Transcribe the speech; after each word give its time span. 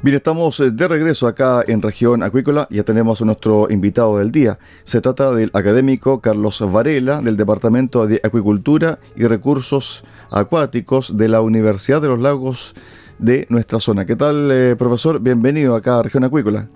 Bien, 0.00 0.14
estamos 0.14 0.60
eh, 0.60 0.70
de 0.70 0.86
regreso 0.86 1.26
acá 1.26 1.64
en 1.66 1.82
región 1.82 2.22
acuícola. 2.22 2.68
Ya 2.70 2.84
tenemos 2.84 3.20
a 3.20 3.24
nuestro 3.24 3.68
invitado 3.68 4.18
del 4.18 4.30
día. 4.30 4.60
Se 4.84 5.00
trata 5.00 5.32
del 5.32 5.50
académico 5.52 6.20
Carlos 6.20 6.62
Varela 6.70 7.20
del 7.20 7.36
Departamento 7.36 8.06
de 8.06 8.20
Acuicultura 8.22 9.00
y 9.16 9.24
Recursos 9.24 10.04
Acuáticos 10.30 11.16
de 11.16 11.28
la 11.28 11.40
Universidad 11.40 12.00
de 12.00 12.06
los 12.06 12.20
Lagos 12.20 12.76
de 13.18 13.48
nuestra 13.50 13.80
zona. 13.80 14.06
¿Qué 14.06 14.14
tal, 14.14 14.48
eh, 14.52 14.76
profesor? 14.78 15.18
Bienvenido 15.18 15.74
acá 15.74 15.98
a 15.98 16.04
región 16.04 16.22
acuícola. 16.22 16.68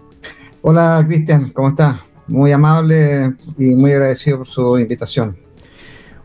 Hola, 0.62 1.05
Cristian. 1.07 1.51
¿Cómo 1.51 1.69
está? 1.69 2.01
Muy 2.27 2.51
amable 2.51 3.36
y 3.57 3.77
muy 3.77 3.92
agradecido 3.92 4.39
por 4.39 4.48
su 4.48 4.79
invitación. 4.79 5.36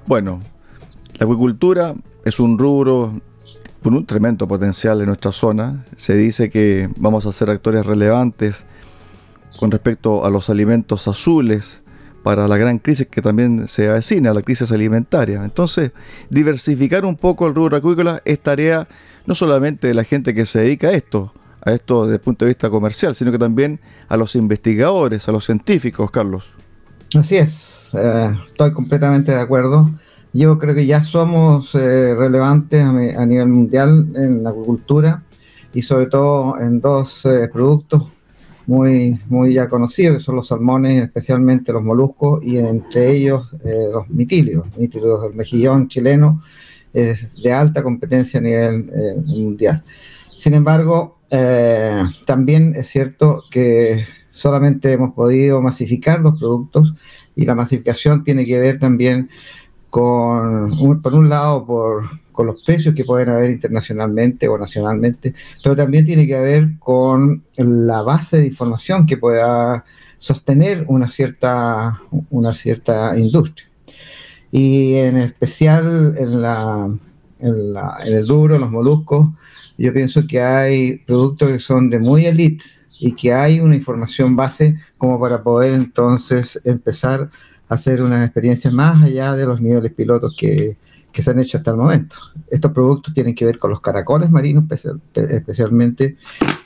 Bueno, 0.08 0.40
la 1.14 1.26
acuicultura 1.26 1.94
es 2.26 2.40
un 2.40 2.58
rubro 2.58 3.22
con 3.88 3.96
un 3.96 4.06
tremendo 4.06 4.50
potencial 4.50 5.00
en 5.00 5.06
nuestra 5.06 5.32
zona. 5.32 5.86
Se 5.96 6.14
dice 6.14 6.50
que 6.50 6.90
vamos 6.98 7.26
a 7.26 7.32
ser 7.32 7.50
actores 7.50 7.86
relevantes 7.86 8.66
con 9.62 9.72
respecto 9.72 10.26
a 10.26 10.30
los 10.30 10.50
alimentos 10.50 11.08
azules 11.08 11.82
para 12.22 12.50
la 12.50 12.58
gran 12.58 12.80
crisis 12.80 13.08
que 13.08 13.22
también 13.22 13.70
se 13.70 13.88
avecina, 13.88 14.34
la 14.34 14.42
crisis 14.42 14.74
alimentaria. 14.74 15.42
Entonces, 15.42 15.94
diversificar 16.30 17.06
un 17.06 17.16
poco 17.16 17.48
el 17.48 17.56
rubro 17.56 17.78
acuícola 17.78 18.22
es 18.26 18.42
tarea 18.42 18.90
no 19.26 19.36
solamente 19.36 19.88
de 19.88 19.94
la 19.94 20.04
gente 20.04 20.34
que 20.34 20.46
se 20.46 20.60
dedica 20.60 20.88
a 20.88 20.92
esto, 20.92 21.32
a 21.62 21.72
esto 21.72 22.08
desde 22.08 22.16
el 22.16 22.22
punto 22.22 22.44
de 22.44 22.50
vista 22.50 22.70
comercial, 22.70 23.16
sino 23.16 23.32
que 23.32 23.40
también 23.40 23.80
a 24.10 24.18
los 24.18 24.36
investigadores, 24.36 25.30
a 25.30 25.32
los 25.32 25.46
científicos, 25.46 26.12
Carlos. 26.12 26.50
Así 27.16 27.38
es, 27.38 27.92
eh, 27.94 28.36
estoy 28.50 28.74
completamente 28.74 29.32
de 29.32 29.40
acuerdo. 29.40 29.90
Yo 30.38 30.60
creo 30.60 30.76
que 30.76 30.86
ya 30.86 31.02
somos 31.02 31.74
eh, 31.74 32.14
relevantes 32.14 32.84
a, 32.84 33.26
nivel 33.26 33.48
mundial 33.48 34.08
en 34.16 34.44
la 34.44 34.52
agricultura 34.52 35.24
y 35.74 35.82
sobre 35.82 36.06
todo 36.06 36.60
en 36.60 36.80
dos 36.80 37.26
eh, 37.26 37.50
productos 37.52 38.04
muy, 38.68 39.20
muy 39.30 39.56
ya 39.56 39.68
conocidos, 39.68 40.18
que 40.18 40.24
son 40.24 40.36
los 40.36 40.48
salmones, 40.48 41.02
especialmente 41.02 41.74
los 41.74 41.82
moluscos, 41.82 42.44
y 42.44 42.60
entre 42.60 43.16
ellos 43.16 43.50
eh, 43.66 43.88
los 43.92 44.08
mitilios, 44.10 44.68
mitilios 44.78 45.24
del 45.24 45.34
mejillón 45.34 45.88
chileno, 45.88 46.44
de 46.94 47.52
alta 47.52 47.82
competencia 47.82 48.40
a 48.40 48.44
nivel 48.44 49.24
mundial. 49.26 49.84
Sin 50.36 50.54
embargo, 50.54 51.18
también 52.26 52.74
es 52.76 52.88
cierto 52.90 53.44
que 53.50 54.06
solamente 54.30 54.92
hemos 54.92 55.14
podido 55.14 55.62
masificar 55.62 56.20
los 56.20 56.40
productos 56.40 56.94
y 57.36 57.46
la 57.46 57.56
masificación 57.56 58.24
tiene 58.24 58.46
que 58.46 58.60
ver 58.60 58.80
también 58.80 59.30
con, 59.98 61.02
por 61.02 61.16
un 61.16 61.28
lado, 61.28 61.66
por, 61.66 62.04
con 62.32 62.46
los 62.46 62.62
precios 62.62 62.94
que 62.94 63.04
pueden 63.04 63.30
haber 63.30 63.50
internacionalmente 63.50 64.48
o 64.48 64.56
nacionalmente, 64.56 65.34
pero 65.64 65.76
también 65.76 66.06
tiene 66.06 66.28
que 66.28 66.40
ver 66.40 66.78
con 66.78 67.44
la 67.56 68.04
base 68.04 68.38
de 68.38 68.46
información 68.46 69.08
que 69.08 69.18
pueda 69.18 69.84
sostener 70.20 70.86
una 70.88 71.10
cierta, 71.10 72.00
una 72.30 72.54
cierta 72.54 73.18
industria. 73.18 73.68
Y 74.52 74.94
en 74.98 75.18
especial 75.18 76.14
en, 76.16 76.44
la, 76.44 76.96
en, 77.40 77.74
la, 77.74 77.98
en 78.06 78.14
el 78.14 78.28
duro, 78.28 78.60
los 78.60 78.70
moluscos, 78.70 79.30
yo 79.80 79.92
pienso 79.94 80.28
que 80.28 80.44
hay 80.44 80.98
productos 81.08 81.50
que 81.50 81.60
son 81.60 81.90
de 81.90 81.98
muy 81.98 82.28
elite 82.28 82.66
y 83.00 83.14
que 83.14 83.34
hay 83.34 83.62
una 83.62 83.76
información 83.76 84.36
base 84.36 84.76
como 85.00 85.20
para 85.20 85.42
poder 85.42 85.74
entonces 85.74 86.62
empezar 86.66 87.32
hacer 87.70 88.02
una 88.02 88.24
experiencia 88.24 88.72
más 88.72 89.04
allá 89.04 89.36
de 89.36 89.46
los 89.46 89.62
niveles 89.62 89.94
pilotos 89.94 90.36
que, 90.38 90.78
que 91.18 91.24
se 91.24 91.32
han 91.32 91.40
hecho 91.40 91.58
hasta 91.58 91.72
el 91.72 91.78
momento. 91.78 92.16
Estos 92.48 92.72
productos 92.72 93.12
tienen 93.12 93.34
que 93.34 93.44
ver 93.44 93.58
con 93.58 93.72
los 93.72 93.82
caracoles 93.82 94.30
marinos 94.30 94.66
especialmente 95.16 96.16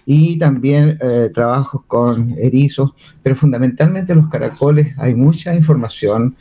y 0.05 0.37
también 0.37 0.97
eh, 0.99 1.31
trabajos 1.33 1.83
con 1.87 2.35
erizos, 2.37 2.91
pero 3.23 3.37
fundamentalmente 3.37 4.13
los 4.13 4.27
caracoles 4.27 4.93
hay 4.97 5.15
mucha 5.15 5.55
información 5.55 6.35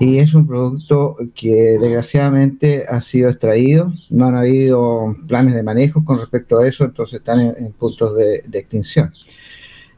y 0.00 0.18
es 0.18 0.34
un 0.34 0.48
producto 0.48 1.16
que 1.36 1.78
desgraciadamente 1.80 2.84
ha 2.88 3.00
sido 3.00 3.30
extraído, 3.30 3.92
no 4.10 4.26
han 4.26 4.34
habido 4.34 5.14
planes 5.28 5.54
de 5.54 5.62
manejo 5.62 6.04
con 6.04 6.18
respecto 6.18 6.58
a 6.58 6.66
eso, 6.66 6.84
entonces 6.84 7.20
están 7.20 7.40
en, 7.40 7.72
puntos 7.72 8.16
de, 8.16 8.42
extinción. 8.52 9.12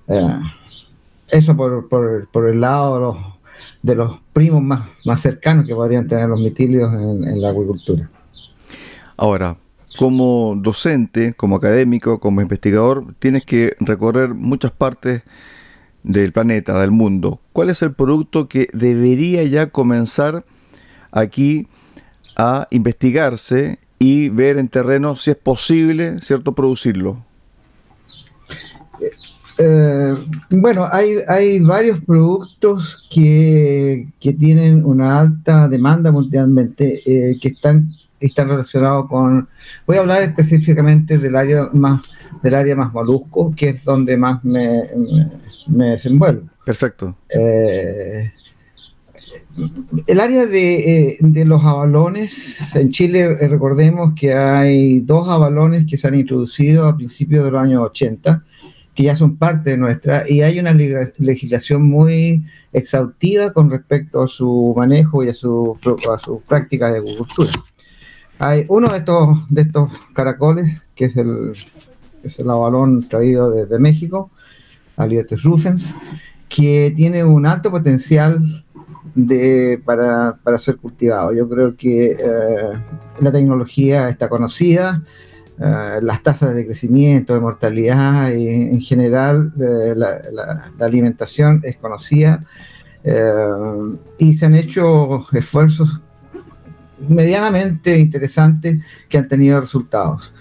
Eh, 0.08 0.38
eso 1.28 1.56
por, 1.56 1.88
por, 1.88 2.28
por 2.30 2.48
el 2.50 2.60
lado 2.60 2.94
de 2.94 3.00
los 3.00 3.33
de 3.84 3.94
los 3.94 4.18
primos 4.32 4.62
más, 4.62 4.88
más 5.04 5.20
cercanos 5.20 5.66
que 5.66 5.74
podrían 5.74 6.08
tener 6.08 6.26
los 6.26 6.40
mitilios 6.40 6.90
en, 6.94 7.38
la 7.38 7.50
agricultura. 7.50 8.08
Ahora, 9.14 9.58
como 9.98 10.54
docente, 10.56 11.34
como 11.34 11.56
académico, 11.56 12.18
como 12.18 12.40
investigador, 12.40 13.14
tienes 13.18 13.44
que 13.44 13.76
recorrer 13.80 14.32
muchas 14.32 14.70
partes 14.70 15.20
del 16.02 16.32
planeta, 16.32 16.80
del 16.80 16.92
mundo. 16.92 17.40
¿Cuál 17.52 17.68
es 17.68 17.82
el 17.82 17.92
producto 17.92 18.48
que 18.48 18.68
debería 18.72 19.44
ya 19.44 19.68
comenzar 19.68 20.46
aquí 21.12 21.68
a 22.36 22.66
investigarse 22.70 23.78
y 23.98 24.30
ver 24.30 24.56
en 24.56 24.68
terreno 24.68 25.14
si 25.14 25.32
es 25.32 25.36
posible, 25.36 26.20
cierto, 26.22 26.54
producirlo? 26.54 27.22
Eh, 29.56 30.16
bueno, 30.50 30.86
hay, 30.90 31.16
hay 31.28 31.60
varios 31.60 32.00
productos 32.00 33.06
que, 33.10 34.08
que, 34.18 34.32
tienen 34.32 34.84
una 34.84 35.20
alta 35.20 35.68
demanda 35.68 36.10
mundialmente, 36.10 37.02
eh, 37.06 37.38
que 37.40 37.48
están, 37.48 37.88
están 38.18 38.48
relacionados 38.48 39.08
con, 39.08 39.48
voy 39.86 39.96
a 39.96 40.00
hablar 40.00 40.22
específicamente 40.22 41.18
del 41.18 41.36
área 41.36 41.68
más, 41.72 42.02
del 42.42 42.54
área 42.54 42.74
más 42.74 42.92
molusco, 42.92 43.54
que 43.56 43.70
es 43.70 43.84
donde 43.84 44.16
más 44.16 44.42
me, 44.44 44.82
me, 45.68 45.90
desenvuelvo. 45.90 46.48
Perfecto. 46.64 47.16
Eh, 47.28 48.32
el 50.08 50.18
área 50.20 50.46
de, 50.46 51.16
de, 51.20 51.44
los 51.44 51.64
avalones, 51.64 52.58
en 52.74 52.90
Chile 52.90 53.36
recordemos 53.36 54.14
que 54.18 54.34
hay 54.34 54.98
dos 54.98 55.28
avalones 55.28 55.86
que 55.86 55.96
se 55.96 56.08
han 56.08 56.16
introducido 56.16 56.88
a 56.88 56.96
principios 56.96 57.44
de 57.44 57.52
los 57.52 57.62
años 57.62 57.82
80, 57.84 58.42
que 58.94 59.02
ya 59.02 59.16
son 59.16 59.36
parte 59.36 59.70
de 59.70 59.76
nuestra, 59.76 60.28
y 60.28 60.42
hay 60.42 60.58
una 60.60 60.72
legislación 60.72 61.82
muy 61.82 62.44
exhaustiva 62.72 63.52
con 63.52 63.70
respecto 63.70 64.22
a 64.22 64.28
su 64.28 64.72
manejo 64.76 65.24
y 65.24 65.28
a 65.28 65.34
su, 65.34 65.76
a 66.12 66.18
sus 66.18 66.42
prácticas 66.42 66.92
de 66.92 66.98
agricultura. 66.98 67.50
Hay 68.38 68.66
uno 68.68 68.88
de 68.88 68.98
estos, 68.98 69.48
de 69.48 69.62
estos 69.62 69.90
caracoles, 70.12 70.80
que 70.94 71.06
es 71.06 71.16
el, 71.16 71.52
es 72.22 72.38
el 72.38 72.50
avalón 72.50 73.08
traído 73.08 73.50
desde 73.50 73.78
México, 73.78 74.30
Aliotes 74.96 75.42
rufens, 75.42 75.96
que 76.48 76.92
tiene 76.94 77.24
un 77.24 77.46
alto 77.46 77.70
potencial 77.70 78.64
de, 79.14 79.80
para, 79.84 80.36
para 80.42 80.58
ser 80.58 80.76
cultivado. 80.76 81.32
Yo 81.32 81.48
creo 81.48 81.76
que 81.76 82.12
eh, 82.12 82.72
la 83.20 83.32
tecnología 83.32 84.08
está 84.08 84.28
conocida, 84.28 85.02
eh, 85.56 86.00
las 86.02 86.20
tasas 86.20 86.52
de 86.52 86.66
crecimiento, 86.66 87.32
de 87.32 87.38
mortalidad 87.38 88.32
y 88.32 88.48
en 88.48 88.80
general 88.80 89.52
eh, 89.60 89.94
la, 89.94 90.72
alimentación 90.80 91.60
es 91.62 91.76
conocida 91.76 92.44
eh, 93.04 93.46
y 94.18 94.36
se 94.36 94.46
han 94.46 94.56
hecho 94.56 95.24
esfuerzos 95.32 96.00
medianamente 97.08 98.00
interesantes 98.00 98.80
que 99.08 99.18
han 99.18 99.28
tenido 99.28 99.60
resultados. 99.60 100.32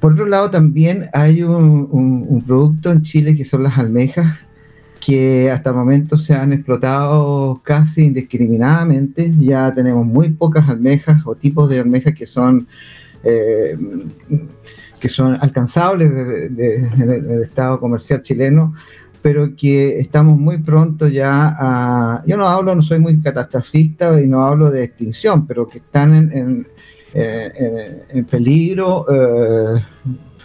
por 0.00 0.12
otro 0.12 0.26
lado, 0.26 0.50
también 0.50 1.08
hay 1.12 1.44
un, 1.44 2.42
producto 2.44 2.90
en 2.90 3.02
Chile 3.02 3.36
que 3.36 3.44
son 3.44 3.62
las 3.62 3.78
almejas, 3.78 4.40
que 5.04 5.50
hasta 5.50 5.70
el 5.70 5.76
momento 5.76 6.16
se 6.16 6.34
han 6.34 6.52
explotado 6.52 7.60
casi 7.62 8.06
indiscriminadamente. 8.06 9.30
Ya 9.38 9.72
tenemos 9.74 10.06
muy 10.06 10.30
pocas 10.30 10.68
almejas 10.68 11.22
o 11.24 11.34
tipos 11.34 11.68
de 11.68 11.80
almejas 11.80 12.14
que 12.14 12.26
son, 12.26 12.66
eh, 13.24 13.76
que 15.00 15.08
son 15.08 15.36
alcanzables 15.40 16.14
del 16.54 17.42
estado 17.42 17.78
comercial 17.80 18.22
chileno, 18.22 18.74
pero 19.20 19.54
que 19.56 19.98
estamos 20.00 20.38
muy 20.38 20.58
pronto 20.58 21.08
ya 21.08 21.56
a... 21.58 22.22
Yo 22.26 22.36
no 22.36 22.48
hablo, 22.48 22.74
no 22.74 22.82
soy 22.82 22.98
muy 22.98 23.20
catastrofista 23.20 24.20
y 24.20 24.26
no 24.26 24.44
hablo 24.44 24.70
de 24.70 24.84
extinción, 24.84 25.46
pero 25.46 25.66
que 25.66 25.78
están 25.78 26.14
en, 26.32 26.66
en, 27.14 28.24
peligro. 28.24 29.06
Eh, 29.08 29.82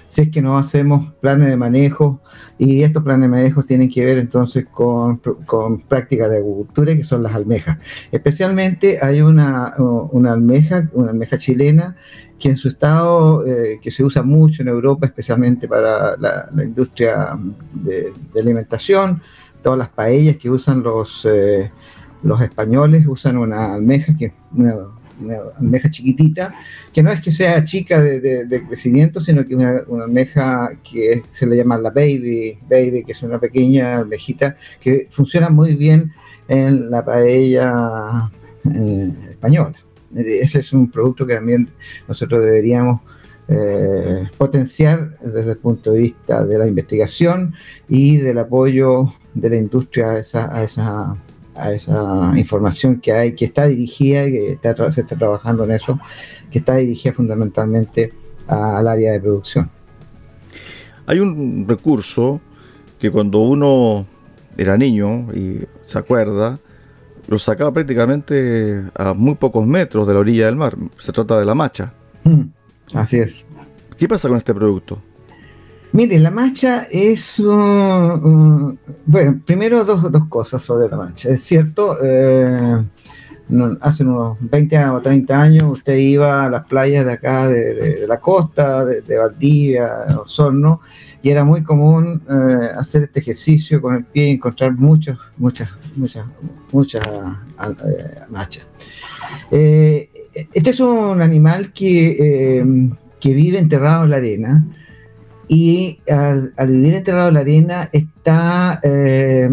si 0.10 0.22
es 0.24 0.30
que 0.30 0.42
no 0.42 0.58
hacemos 0.58 1.14
planes 1.20 1.50
de 1.50 1.58
manejo 1.58 2.20
y 2.58 2.84
estos 2.84 3.04
planes 3.04 3.24
de 3.24 3.28
manejo 3.28 3.64
tienen 3.64 3.90
que 3.90 4.06
ver 4.06 4.18
entonces 4.18 4.66
con, 4.72 5.18
con 5.46 5.80
prácticas 5.80 6.30
de 6.30 6.38
agricultura 6.38 6.96
que 6.96 7.04
son 7.04 7.24
las 7.24 7.36
almejas. 7.36 7.78
Especialmente 8.12 9.00
hay 9.02 9.22
una, 9.22 9.74
una 9.78 10.34
almeja, 10.34 10.90
una 10.94 11.12
almeja 11.12 11.38
chilena 11.38 11.96
que 12.40 12.50
en 12.50 12.58
su 12.58 12.70
estado, 12.70 13.46
eh, 13.46 13.80
que 13.82 13.92
se 13.92 14.04
usa 14.04 14.22
mucho 14.22 14.62
en 14.62 14.68
Europa, 14.68 15.08
especialmente 15.08 15.68
para 15.68 16.16
la, 16.18 16.50
industria 16.64 17.38
de, 17.74 18.14
alimentación, 18.40 19.22
todas 19.64 19.80
las 19.80 19.90
paellas 19.90 20.38
que 20.38 20.50
usan 20.50 20.84
los, 20.84 21.28
eh, 21.30 21.72
los 22.24 22.42
españoles 22.42 23.06
usan 23.08 23.38
una 23.38 23.74
almeja 23.74 24.16
que 24.16 24.34
una 24.56 24.76
una 25.22 25.38
almeja 25.58 25.90
chiquitita, 25.90 26.56
que 26.94 27.04
no 27.04 27.12
es 27.12 27.22
que 27.22 27.32
sea 27.32 27.64
chica 27.64 28.02
de, 28.02 28.64
crecimiento, 28.68 29.20
sino 29.20 29.46
que 29.46 29.56
una, 29.56 29.84
una 29.88 30.06
almeja 30.06 30.72
que 30.90 31.24
se 31.32 31.46
le 31.46 31.58
llama 31.58 31.78
la 31.78 31.90
baby, 31.90 32.58
baby, 32.70 33.04
que 33.04 33.12
es 33.12 33.24
una 33.24 33.40
pequeña 33.40 33.98
almejita 33.98 34.58
que 34.80 35.08
funciona 35.12 35.50
muy 35.50 35.76
bien 35.76 36.12
en 36.48 36.90
la 36.90 37.04
paella 37.04 38.30
eh, 38.74 39.12
española. 39.30 39.76
Ese 40.16 40.60
es 40.60 40.74
un 40.74 40.90
producto 40.90 41.26
que 41.26 41.36
también 41.36 41.70
nosotros 42.08 42.44
deberíamos 42.44 43.02
eh, 43.50 44.28
potenciar 44.38 45.18
desde 45.20 45.52
el 45.52 45.58
punto 45.58 45.94
de 45.94 46.00
vista 46.00 46.46
de 46.46 46.58
la 46.58 46.68
investigación 46.68 47.54
y 47.88 48.18
del 48.18 48.40
apoyo 48.40 49.14
de 49.34 49.50
la 49.50 49.56
industria 49.56 50.12
a 50.12 50.20
esa, 50.20 50.54
a 50.54 50.64
esa 50.64 51.16
a 51.58 51.72
esa 51.72 52.34
información 52.36 53.00
que 53.00 53.12
hay, 53.12 53.36
que 53.36 53.46
está 53.46 53.66
dirigida, 53.66 54.24
que 54.26 54.54
está, 54.54 54.92
se 54.92 55.02
está 55.02 55.16
trabajando 55.16 55.64
en 55.64 55.72
eso, 55.72 56.00
que 56.52 56.60
está 56.60 56.76
dirigida 56.76 57.14
fundamentalmente 57.14 58.14
al 58.48 58.88
área 58.88 59.12
de 59.12 59.20
producción. 59.20 59.70
Hay 61.06 61.20
un 61.20 61.66
recurso 61.68 62.42
que 63.00 63.12
cuando 63.12 63.40
uno 63.40 64.06
era 64.58 64.78
niño 64.78 65.28
y 65.34 65.60
se 65.86 65.98
acuerda, 65.98 66.60
lo 67.28 67.40
sacaba 67.40 67.72
prácticamente 67.72 68.84
a 68.96 69.14
muy 69.14 69.36
pocos 69.36 69.66
metros 69.66 70.08
de 70.08 70.14
la 70.14 70.20
orilla 70.20 70.46
del 70.46 70.56
mar. 70.56 70.76
Se 71.02 71.12
trata 71.12 71.40
de 71.40 71.46
la 71.46 71.56
macha. 71.56 71.94
Mm, 72.24 72.42
así 72.94 73.20
es. 73.20 73.46
¿Qué 73.98 74.08
pasa 74.08 74.28
con 74.28 74.38
este 74.38 74.54
producto? 74.54 75.02
Mire, 75.94 76.20
la 76.20 76.32
marcha 76.32 76.86
es 76.92 77.40
un, 77.40 78.78
bueno, 79.06 79.42
primero 79.46 79.86
dos, 79.86 80.12
dos, 80.12 80.28
cosas 80.28 80.62
sobre 80.62 80.90
la 80.90 80.98
marcha. 80.98 81.30
Es 81.30 81.42
cierto, 81.44 81.98
eh, 82.04 82.78
hace 83.80 84.04
unos 84.04 84.38
20 84.42 84.86
o 84.86 85.02
30 85.02 85.42
años 85.42 85.64
usted 85.72 85.96
iba 85.96 86.46
a 86.46 86.50
las 86.50 86.68
playas 86.68 87.06
de 87.06 87.14
acá, 87.14 87.48
de, 87.48 88.06
la 88.06 88.20
costa, 88.20 88.84
de, 88.84 89.18
Valdivia, 89.18 90.08
Osorno, 90.22 90.82
y 91.22 91.30
era 91.30 91.46
muy 91.46 91.64
común 91.64 92.22
eh, 92.30 92.70
hacer 92.78 93.04
este 93.04 93.22
ejercicio 93.22 93.82
con 93.82 93.96
el 93.96 94.04
pie 94.04 94.28
y 94.28 94.32
encontrar 94.32 94.74
muchos, 94.74 95.18
muchas, 95.38 95.74
muchas, 95.96 96.26
muchas 96.74 97.08
eh, 97.08 98.20
machas. 98.30 98.68
este 99.50 100.70
es 100.70 100.80
un 100.82 101.22
animal 101.22 101.72
que, 101.72 102.92
que 103.22 103.34
vive 103.34 103.58
enterrado 103.58 104.04
en 104.04 104.10
la 104.10 104.18
arena 104.18 104.66
y 105.48 106.00
al, 106.10 106.54
vivir 106.68 106.96
enterrado 106.96 107.30
en 107.30 107.34
la 107.36 107.40
arena 107.40 107.90
está 107.92 108.80
eh, 108.84 109.50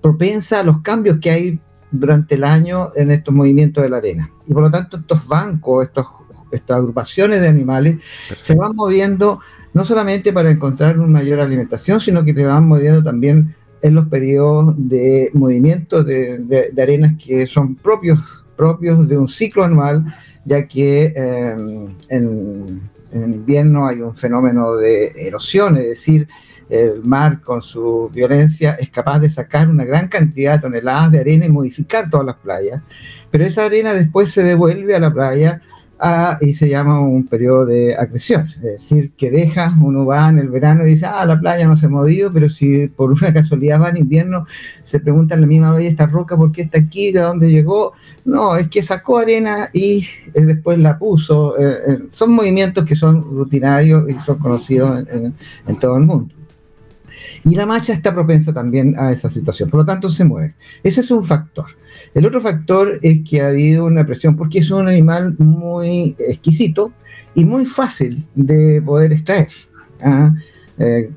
propensa 0.00 0.60
a 0.60 0.64
los 0.64 0.80
cambios 0.80 1.18
que 1.18 1.30
hay 1.30 1.60
durante 1.90 2.34
el 2.34 2.44
año 2.44 2.90
en 2.96 3.10
estos 3.10 3.34
movimientos 3.34 3.82
de 3.82 3.90
la 3.90 3.98
arena. 3.98 4.30
Y 4.46 4.52
por 4.52 4.62
lo 4.62 4.70
tanto 4.70 4.96
estos 4.96 5.26
bancos, 5.26 5.86
estos, 5.86 6.06
estas 6.50 6.78
agrupaciones 6.78 7.40
de 7.40 7.48
animales 7.48 7.98
se 8.42 8.54
van 8.54 8.74
moviendo 8.74 9.40
no 9.74 9.84
solamente 9.84 10.32
para 10.32 10.50
encontrar 10.50 10.98
una 10.98 11.20
mayor 11.20 11.40
alimentación, 11.40 12.00
sino 12.00 12.24
que 12.24 12.32
se 12.32 12.46
van 12.46 12.66
moviendo 12.66 13.02
también 13.02 13.54
en 13.82 13.94
los 13.94 14.06
periodos 14.06 14.74
de 14.78 15.30
movimiento 15.34 16.02
de, 16.02 16.38
de, 16.38 16.82
arenas 16.82 17.14
que 17.22 17.46
son 17.46 17.74
propios, 17.74 18.20
propios 18.56 19.06
de 19.06 19.18
un 19.18 19.28
ciclo 19.28 19.64
anual, 19.64 20.04
ya 20.44 20.66
que 20.66 21.12
eh, 21.14 21.56
en 22.08 22.80
en 23.22 23.34
invierno 23.34 23.86
hay 23.86 24.00
un 24.00 24.14
fenómeno 24.14 24.74
de 24.74 25.12
erosión, 25.16 25.76
es 25.76 25.84
decir, 25.84 26.28
el 26.68 27.02
mar 27.04 27.40
con 27.42 27.62
su 27.62 28.10
violencia 28.12 28.72
es 28.72 28.90
capaz 28.90 29.20
de 29.20 29.30
sacar 29.30 29.68
una 29.68 29.84
gran 29.84 30.08
cantidad 30.08 30.54
de 30.54 30.60
toneladas 30.60 31.12
de 31.12 31.20
arena 31.20 31.46
y 31.46 31.50
modificar 31.50 32.10
todas 32.10 32.26
las 32.26 32.36
playas, 32.36 32.82
pero 33.30 33.44
esa 33.44 33.66
arena 33.66 33.94
después 33.94 34.30
se 34.30 34.42
devuelve 34.42 34.96
a 34.96 35.00
la 35.00 35.12
playa 35.12 35.60
y 36.40 36.54
se 36.54 36.68
llama 36.68 37.00
un 37.00 37.26
periodo 37.26 37.66
de 37.66 37.94
agresión, 37.94 38.46
es 38.46 38.62
decir, 38.62 39.12
que 39.16 39.30
deja, 39.30 39.74
uno 39.80 40.04
va 40.04 40.28
en 40.28 40.38
el 40.38 40.48
verano 40.48 40.84
y 40.84 40.90
dice, 40.90 41.06
ah, 41.06 41.24
la 41.24 41.38
playa 41.38 41.66
no 41.66 41.76
se 41.76 41.86
ha 41.86 41.88
movido, 41.88 42.32
pero 42.32 42.50
si 42.50 42.88
por 42.88 43.12
una 43.12 43.32
casualidad 43.32 43.80
va 43.80 43.90
en 43.90 43.98
invierno, 43.98 44.46
se 44.82 45.00
pregunta 45.00 45.34
en 45.34 45.42
la 45.42 45.46
misma 45.46 45.72
vez, 45.72 45.86
esta 45.86 46.06
roca, 46.06 46.36
¿por 46.36 46.52
qué 46.52 46.62
está 46.62 46.78
aquí? 46.78 47.12
¿De 47.12 47.20
dónde 47.20 47.50
llegó? 47.50 47.92
No, 48.24 48.56
es 48.56 48.68
que 48.68 48.82
sacó 48.82 49.18
arena 49.18 49.70
y 49.72 50.04
eh, 50.34 50.42
después 50.42 50.78
la 50.78 50.98
puso. 50.98 51.58
Eh, 51.58 51.78
eh, 51.88 51.98
son 52.10 52.32
movimientos 52.32 52.84
que 52.84 52.96
son 52.96 53.22
rutinarios 53.22 54.08
y 54.08 54.14
son 54.24 54.38
conocidos 54.38 55.06
en 55.08 55.78
todo 55.78 55.96
el 55.96 56.04
mundo. 56.04 56.34
Y 57.44 57.54
la 57.54 57.66
macha 57.66 57.92
está 57.92 58.14
propensa 58.14 58.52
también 58.52 58.98
a 58.98 59.12
esa 59.12 59.28
situación, 59.28 59.68
por 59.68 59.80
lo 59.80 59.86
tanto 59.86 60.08
se 60.08 60.24
mueve. 60.24 60.54
Ese 60.82 61.02
es 61.02 61.10
un 61.10 61.22
factor. 61.22 61.66
El 62.14 62.24
otro 62.24 62.40
factor 62.40 62.98
es 63.02 63.20
que 63.28 63.42
ha 63.42 63.48
habido 63.48 63.84
una 63.84 64.06
presión 64.06 64.34
porque 64.34 64.60
es 64.60 64.70
un 64.70 64.88
animal 64.88 65.36
muy 65.38 66.16
exquisito 66.18 66.92
y 67.34 67.44
muy 67.44 67.66
fácil 67.66 68.26
de 68.34 68.80
poder 68.80 69.12
extraer. 69.12 69.48
¿ah? 70.02 70.32
Eh, 70.78 71.10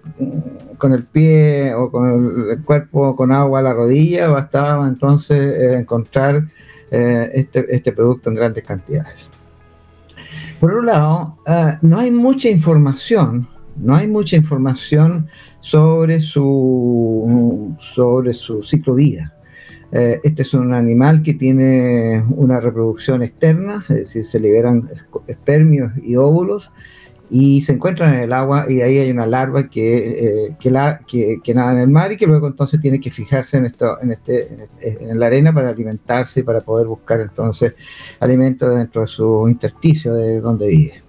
con 0.77 0.93
el 0.93 1.03
pie 1.03 1.73
o 1.73 1.89
con 1.89 2.51
el, 2.51 2.63
cuerpo 2.63 3.15
con 3.15 3.31
agua 3.31 3.59
a 3.59 3.63
la 3.63 3.73
rodilla, 3.73 4.27
bastaba 4.27 4.87
entonces 4.87 5.39
eh, 5.39 5.79
encontrar 5.79 6.43
eh, 6.91 7.31
este, 7.33 7.65
este, 7.75 7.91
producto 7.91 8.29
en 8.29 8.35
grandes 8.35 8.63
cantidades. 8.63 9.29
Por 10.59 10.71
otro 10.71 10.83
lado, 10.83 11.37
no 11.81 11.99
hay 11.99 12.11
mucha 12.11 12.49
información, 12.49 13.47
no 13.75 13.95
hay 13.95 14.07
mucha 14.07 14.35
información 14.35 15.27
sobre 15.69 16.21
su, 16.21 17.75
sobre 17.81 18.31
su 18.31 18.63
ciclo 18.63 18.95
vida. 18.95 19.33
Eh, 19.91 20.19
este 20.23 20.43
es 20.43 20.53
un 20.53 20.73
animal 20.73 21.21
que 21.23 21.33
tiene 21.33 22.23
una 22.29 22.61
reproducción 22.61 23.21
externa, 23.21 23.83
es 23.89 23.97
decir, 23.97 24.25
se 24.25 24.39
liberan 24.39 24.89
espermios 25.27 25.91
y 26.01 26.15
óvulos 26.15 26.71
y 27.29 27.61
se 27.63 27.73
encuentran 27.73 28.13
en 28.13 28.21
el 28.21 28.31
agua 28.33 28.65
y 28.69 28.79
ahí 28.79 28.97
hay 28.99 29.11
una 29.11 29.25
larva 29.25 29.67
que, 29.67 30.47
eh, 30.47 30.55
que, 30.57 30.71
la, 30.71 31.01
que, 31.05 31.41
nada 31.53 31.73
en 31.73 31.79
el 31.79 31.89
mar 31.89 32.13
y 32.13 32.17
que 32.17 32.27
luego 32.27 32.47
entonces 32.47 32.79
tiene 32.79 33.01
que 33.01 33.11
fijarse 33.11 33.57
en, 33.57 33.65
esto, 33.65 34.01
en, 34.01 34.13
este, 34.13 34.69
en, 34.79 35.19
la 35.19 35.27
arena 35.27 35.53
para 35.53 35.69
alimentarse 35.69 36.39
y 36.39 36.43
para 36.43 36.61
poder 36.61 36.87
buscar 36.87 37.19
entonces 37.19 37.73
alimento 38.21 38.69
dentro 38.69 39.01
de 39.01 39.07
su 39.07 39.49
intersticio 39.49 40.13
de 40.13 40.39
donde 40.39 40.67
vive. 40.67 41.06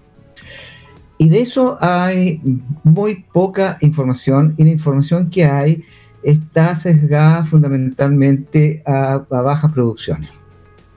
Y 1.19 1.29
de 1.29 1.41
eso 1.41 1.77
hay 1.81 2.41
muy 2.85 3.25
poca 3.33 3.77
información 3.81 4.55
y 4.57 4.65
la 4.65 4.71
información 4.71 5.31
que 5.31 5.45
hay 5.45 5.85
está 6.23 6.75
sesgada 6.77 7.45
fundamentalmente 7.45 8.83
a, 8.87 9.19
bajas 9.29 9.73
producciones. 9.73 10.31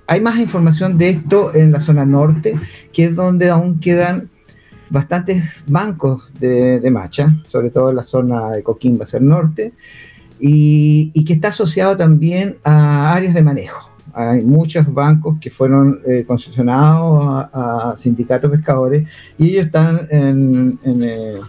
Hay 0.05 0.21
más 0.21 0.37
información 0.37 0.97
de 0.97 1.09
esto 1.09 1.55
en 1.55 1.71
la 1.71 1.81
zona 1.81 2.05
norte, 2.05 2.55
que 2.93 3.05
es 3.05 3.15
donde 3.15 3.49
aún 3.49 3.79
quedan 3.79 4.29
bastantes 4.89 5.63
bancos 5.67 6.31
de, 6.39 6.79
de 6.79 6.91
macha, 6.91 7.37
sobre 7.43 7.71
todo 7.71 7.89
en 7.89 7.95
la 7.95 8.03
zona 8.03 8.51
de 8.51 8.61
Coquimbo 8.61 9.03
hacia 9.03 9.17
el 9.17 9.27
norte, 9.27 9.73
y 10.39 11.23
que 11.25 11.33
está 11.33 11.49
asociado 11.49 11.95
también 11.97 12.57
a 12.63 13.13
áreas 13.13 13.33
de 13.33 13.43
manejo 13.43 13.90
hay 14.13 14.41
muchos 14.41 14.91
bancos 14.93 15.39
que 15.39 15.49
fueron 15.49 16.01
eh, 16.05 16.23
concesionados 16.25 17.47
a, 17.53 17.93
sindicatos 17.97 18.51
pescadores 18.51 19.07
y 19.37 19.49
ellos 19.49 19.65
están 19.65 20.07
en, 20.09 20.79
eh, 20.85 21.39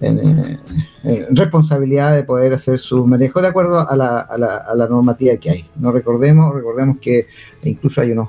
eh, 0.00 1.26
responsabilidad 1.30 2.14
de 2.14 2.22
poder 2.22 2.52
hacer 2.52 2.78
su 2.78 3.06
manejo 3.06 3.40
de 3.40 3.48
acuerdo 3.48 3.88
a 3.88 3.96
la, 3.96 4.20
a, 4.20 4.36
la, 4.36 4.56
a 4.56 4.74
la, 4.74 4.86
normativa 4.88 5.36
que 5.36 5.50
hay. 5.50 5.64
No 5.76 5.90
recordemos, 5.90 6.54
recordemos 6.54 6.98
que 6.98 7.26
incluso 7.64 8.00
hay 8.00 8.12
unos, 8.12 8.28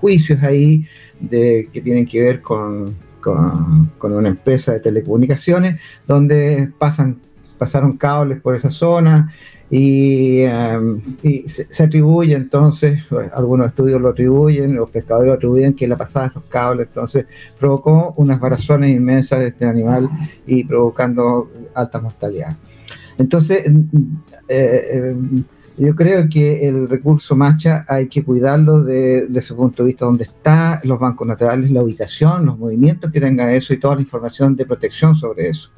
juicios 0.00 0.42
ahí 0.42 0.86
de, 1.20 1.68
que 1.72 1.80
tienen 1.80 2.06
que 2.06 2.20
ver 2.20 2.42
con, 2.42 2.94
con, 3.20 3.92
con 3.96 4.12
una 4.12 4.28
empresa 4.28 4.72
de 4.72 4.80
telecomunicaciones 4.80 5.80
donde 6.06 6.70
pasan, 6.78 7.18
pasaron 7.56 7.96
cables 7.96 8.40
por 8.42 8.54
esa 8.54 8.70
zona 8.70 9.32
Em, 9.76 11.00
y, 11.24 11.48
se, 11.48 11.82
atribuye 11.82 12.36
entonces, 12.36 13.00
algunos 13.34 13.66
estudios 13.66 14.00
lo 14.00 14.10
atribuyen, 14.10 14.76
los 14.76 14.88
pescadores 14.88 15.26
lo 15.26 15.34
atribuyen 15.34 15.74
que 15.74 15.88
la 15.88 15.96
pasada 15.96 16.26
de 16.26 16.30
esos 16.30 16.44
cables 16.44 16.86
entonces 16.86 17.26
provocó 17.58 18.14
unas 18.16 18.38
variaciones 18.38 18.92
inmensas 18.92 19.40
de 19.40 19.48
este 19.48 19.64
animal 19.64 20.08
y 20.46 20.62
provocando 20.62 21.50
alta 21.74 22.00
mortalidad. 22.00 22.56
Entonces, 23.18 23.68
eh, 24.48 24.82
em, 24.92 25.42
yo 25.76 25.94
creo 25.96 26.28
que 26.28 26.68
el 26.68 26.88
recurso 26.88 27.34
Macha 27.34 27.84
hay 27.88 28.06
que 28.08 28.22
cuidarlo 28.22 28.82
desde 28.82 29.26
de 29.26 29.40
su 29.40 29.56
punto 29.56 29.82
de 29.82 29.88
vista, 29.88 30.04
donde 30.04 30.24
está 30.24 30.80
los 30.84 31.00
bancos 31.00 31.26
naturales, 31.26 31.70
la 31.70 31.82
ubicación, 31.82 32.46
los 32.46 32.58
movimientos 32.58 33.10
que 33.10 33.20
tenga 33.20 33.52
eso 33.52 33.74
y 33.74 33.78
toda 33.78 33.96
la 33.96 34.02
información 34.02 34.54
de 34.54 34.66
protección 34.66 35.16
sobre 35.16 35.48
eso. 35.48 35.70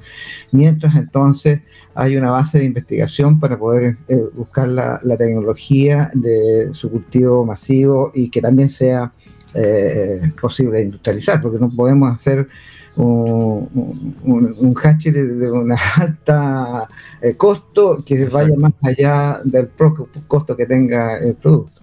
Mientras 0.52 0.94
entonces 0.96 1.60
hay 1.94 2.16
una 2.16 2.30
base 2.30 2.58
de 2.58 2.66
investigación 2.66 3.40
para 3.40 3.58
poder 3.58 3.96
eh, 4.08 4.22
buscar 4.34 4.68
la, 4.68 5.00
tecnología 5.16 6.10
de 6.12 6.68
su 6.72 6.90
cultivo 6.90 7.46
masivo 7.46 8.10
y 8.14 8.28
que 8.28 8.42
también 8.42 8.68
sea 8.68 9.12
eh, 9.54 10.30
posible 10.38 10.82
industrializar, 10.82 11.40
porque 11.40 11.58
no 11.58 11.74
podemos 11.74 12.12
hacer 12.12 12.46
un, 12.96 14.14
un, 14.24 14.74
de, 14.74 15.50
un 15.50 15.72
alta 15.96 16.88
eh, 17.20 17.36
costo 17.36 18.02
que 18.04 18.26
vaya 18.26 18.54
más 18.56 18.72
allá 18.82 19.40
del 19.44 19.68
propio 19.68 20.08
costo 20.26 20.56
que 20.56 20.66
tenga 20.66 21.18
el 21.18 21.34
producto. 21.34 21.82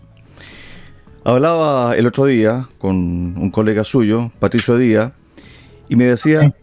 Hablaba 1.24 1.96
el 1.96 2.06
otro 2.08 2.26
día 2.26 2.68
con 2.80 2.96
un 2.96 3.50
colega 3.50 3.84
suyo, 3.84 4.32
Patricio 4.40 4.78
Díaz, 4.78 5.14
y 5.88 5.96
me 5.96 6.06
decía, 6.06 6.54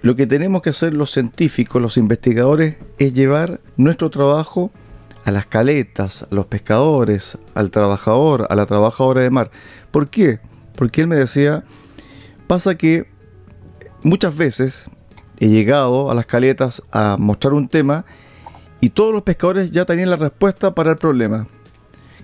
lo 0.00 0.16
que 0.16 0.26
tenemos 0.26 0.62
que 0.62 0.70
hacer 0.70 0.94
los 0.94 1.10
científicos, 1.10 1.82
los 1.82 1.98
investigadores, 1.98 2.76
es 2.98 3.12
llevar 3.12 3.60
nuestro 3.76 4.08
trabajo 4.08 4.70
a 5.24 5.30
las 5.30 5.46
caletas, 5.46 6.22
a 6.22 6.34
los 6.34 6.46
pescadores, 6.46 7.36
al 7.54 7.70
trabajador, 7.70 8.46
a 8.48 8.54
la 8.54 8.64
trabajadora 8.64 9.20
de 9.20 9.30
mar. 9.30 9.50
¿Por 9.90 10.08
qué? 10.08 10.40
Porque 10.76 11.02
él 11.02 11.06
me 11.06 11.16
decía, 11.16 11.64
pasa 12.46 12.76
que 12.76 13.09
muchas 14.02 14.36
veces 14.36 14.86
he 15.38 15.48
llegado 15.48 16.10
a 16.10 16.14
las 16.14 16.26
caletas 16.26 16.82
a 16.92 17.16
mostrar 17.18 17.54
un 17.54 17.68
tema 17.68 18.04
y 18.80 18.90
todos 18.90 19.12
los 19.12 19.22
pescadores 19.22 19.70
ya 19.70 19.84
tenían 19.84 20.10
la 20.10 20.16
respuesta 20.16 20.74
para 20.74 20.90
el 20.92 20.96
problema. 20.96 21.46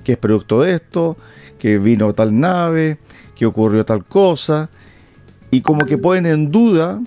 Que 0.04 0.12
es 0.12 0.18
producto 0.18 0.62
de 0.62 0.74
esto, 0.74 1.16
que 1.58 1.78
vino 1.78 2.12
tal 2.14 2.38
nave, 2.38 2.98
que 3.34 3.46
ocurrió 3.46 3.84
tal 3.84 4.04
cosa. 4.04 4.70
Y 5.50 5.60
como 5.60 5.84
que 5.84 5.98
ponen 5.98 6.26
en 6.26 6.50
duda, 6.50 7.00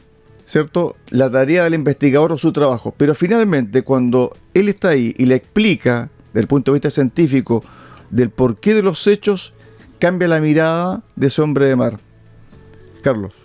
¿cierto?, 0.46 0.96
la 1.10 1.32
tarea 1.32 1.64
del 1.64 1.74
investigador 1.74 2.32
o 2.32 2.38
su 2.38 2.52
trabajo. 2.52 2.94
Pero 2.96 3.16
finalmente, 3.16 3.84
cuando 3.84 4.36
él 4.54 4.70
está 4.70 4.90
ahí 4.90 5.14
y 5.18 5.26
le 5.26 5.36
explica, 5.36 6.10
desde 6.28 6.42
el 6.42 6.48
punto 6.48 6.72
de 6.72 6.76
vista 6.76 6.92
científico, 6.92 7.64
del 8.12 8.30
porqué 8.30 8.74
de 8.74 8.84
los 8.84 9.08
hechos, 9.08 9.54
cambia 10.00 10.28
la 10.28 10.40
mirada 10.40 11.04
de 11.16 11.28
ese 11.28 11.42
hombre 11.42 11.66
de 11.66 11.76
mar. 11.76 12.00
Carlos. 13.02 13.39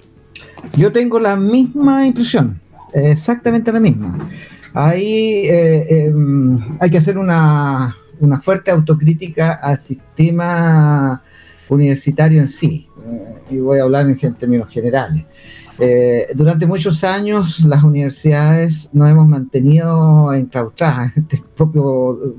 Yo 0.76 0.92
tengo 0.92 1.20
la 1.20 1.36
misma 1.36 2.06
impresión, 2.06 2.60
exactamente 2.92 3.72
la 3.72 3.80
misma. 3.80 4.18
Ahí 4.74 5.46
eh, 5.46 6.06
em, 6.06 6.58
hay 6.80 6.90
que 6.90 6.98
hacer 6.98 7.16
una, 7.16 7.94
fuerte 8.42 8.72
autocrítica 8.72 9.54
al 9.54 9.78
sistema 9.78 11.22
universitario 11.68 12.40
en 12.40 12.48
sí, 12.48 12.88
eh, 13.06 13.54
y 13.54 13.58
voy 13.58 13.78
a 13.78 13.84
hablar 13.84 14.08
en 14.08 14.34
términos 14.34 14.68
generales. 14.68 15.24
Eh, 15.78 16.26
durante 16.34 16.66
muchos 16.66 17.04
años 17.04 17.60
las 17.64 17.84
universidades 17.84 18.90
nos 18.92 19.10
hemos 19.10 19.28
mantenido 19.28 20.32
enclaustradas 20.32 21.16
en 21.16 21.22
este 21.24 21.42
propio 21.56 22.36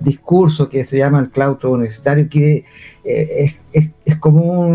discurso 0.00 0.68
que 0.68 0.84
se 0.84 0.98
llama 0.98 1.20
el 1.20 1.30
claustro 1.30 1.72
universitario, 1.72 2.28
que 2.28 2.64
es, 3.04 4.16
como 4.18 4.66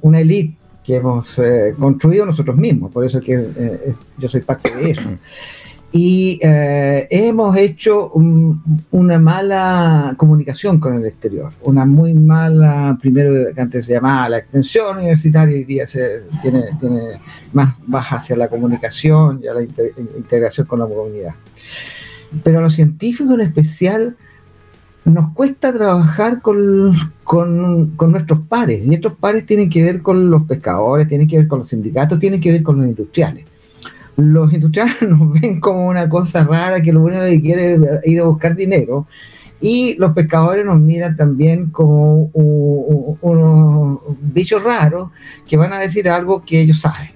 una 0.00 0.20
élite 0.20 0.59
que 0.84 0.96
hemos 0.96 1.38
eh, 1.38 1.74
construido 1.78 2.26
nosotros 2.26 2.56
mismos, 2.56 2.90
por 2.90 3.04
eso 3.04 3.20
que 3.20 3.34
eh, 3.34 3.54
eh, 3.56 3.94
yo 4.18 4.28
soy 4.28 4.40
parte 4.40 4.74
de 4.74 4.90
eso. 4.90 5.02
Y 5.92 6.38
hemos 6.40 7.56
hecho 7.56 8.12
una 8.12 9.18
mala 9.18 10.14
comunicación 10.16 10.78
con 10.78 10.94
el 10.94 11.04
exterior, 11.04 11.52
una 11.62 11.84
muy 11.84 12.14
mala, 12.14 12.96
primero 13.00 13.52
que 13.52 13.60
antes 13.60 13.86
se 13.86 13.94
llamaba 13.94 14.28
la 14.28 14.38
extensión 14.38 14.98
universitaria, 14.98 15.56
y 15.56 15.64
día 15.64 15.88
se, 15.88 16.22
tiene, 16.42 16.66
tiene 16.78 17.18
más 17.52 17.74
baja 17.88 18.18
hacia 18.18 18.36
la 18.36 18.46
comunicación 18.46 19.40
y 19.42 19.48
a 19.48 19.54
la 19.54 19.62
integración 19.62 20.68
con 20.68 20.78
la 20.78 20.86
comunidad. 20.86 21.34
Pero 22.44 22.60
a 22.60 22.62
los 22.62 22.74
científicos 22.76 23.34
en 23.34 23.40
especial, 23.40 24.16
nos 25.04 25.32
cuesta 25.32 25.72
trabajar 25.72 26.42
con, 26.42 26.90
nuestros 27.98 28.40
pares, 28.48 28.86
y 28.86 28.94
estos 28.94 29.14
pares 29.14 29.46
tienen 29.46 29.70
que 29.70 29.82
ver 29.82 30.02
con 30.02 30.30
los 30.30 30.42
pescadores, 30.44 31.08
tienen 31.08 31.26
que 31.26 31.38
ver 31.38 31.48
con 31.48 31.60
los 31.60 31.68
sindicatos, 31.68 32.18
tienen 32.18 32.40
que 32.40 32.52
ver 32.52 32.62
con 32.62 32.76
los 32.76 32.86
industriales. 32.86 33.44
Los 34.16 34.52
industriales 34.52 35.02
nos 35.08 35.40
ven 35.40 35.60
como 35.60 35.88
una 35.88 36.08
cosa 36.08 36.44
rara 36.44 36.82
que 36.82 36.92
lo 36.92 37.02
único 37.02 37.22
que 37.22 37.40
quiere 37.40 37.74
es 37.74 38.06
ir 38.06 38.20
a 38.20 38.24
buscar 38.24 38.54
dinero, 38.54 39.06
y 39.62 39.94
los 39.98 40.12
pescadores 40.12 40.64
nos 40.64 40.80
miran 40.80 41.16
también 41.16 41.70
como 41.70 42.30
unos 42.32 44.00
bichos 44.32 44.62
raros 44.62 45.10
que 45.46 45.58
van 45.58 45.72
a 45.74 45.78
decir 45.78 46.08
algo 46.08 46.42
que 46.42 46.62
ellos 46.62 46.80
saben. 46.80 47.10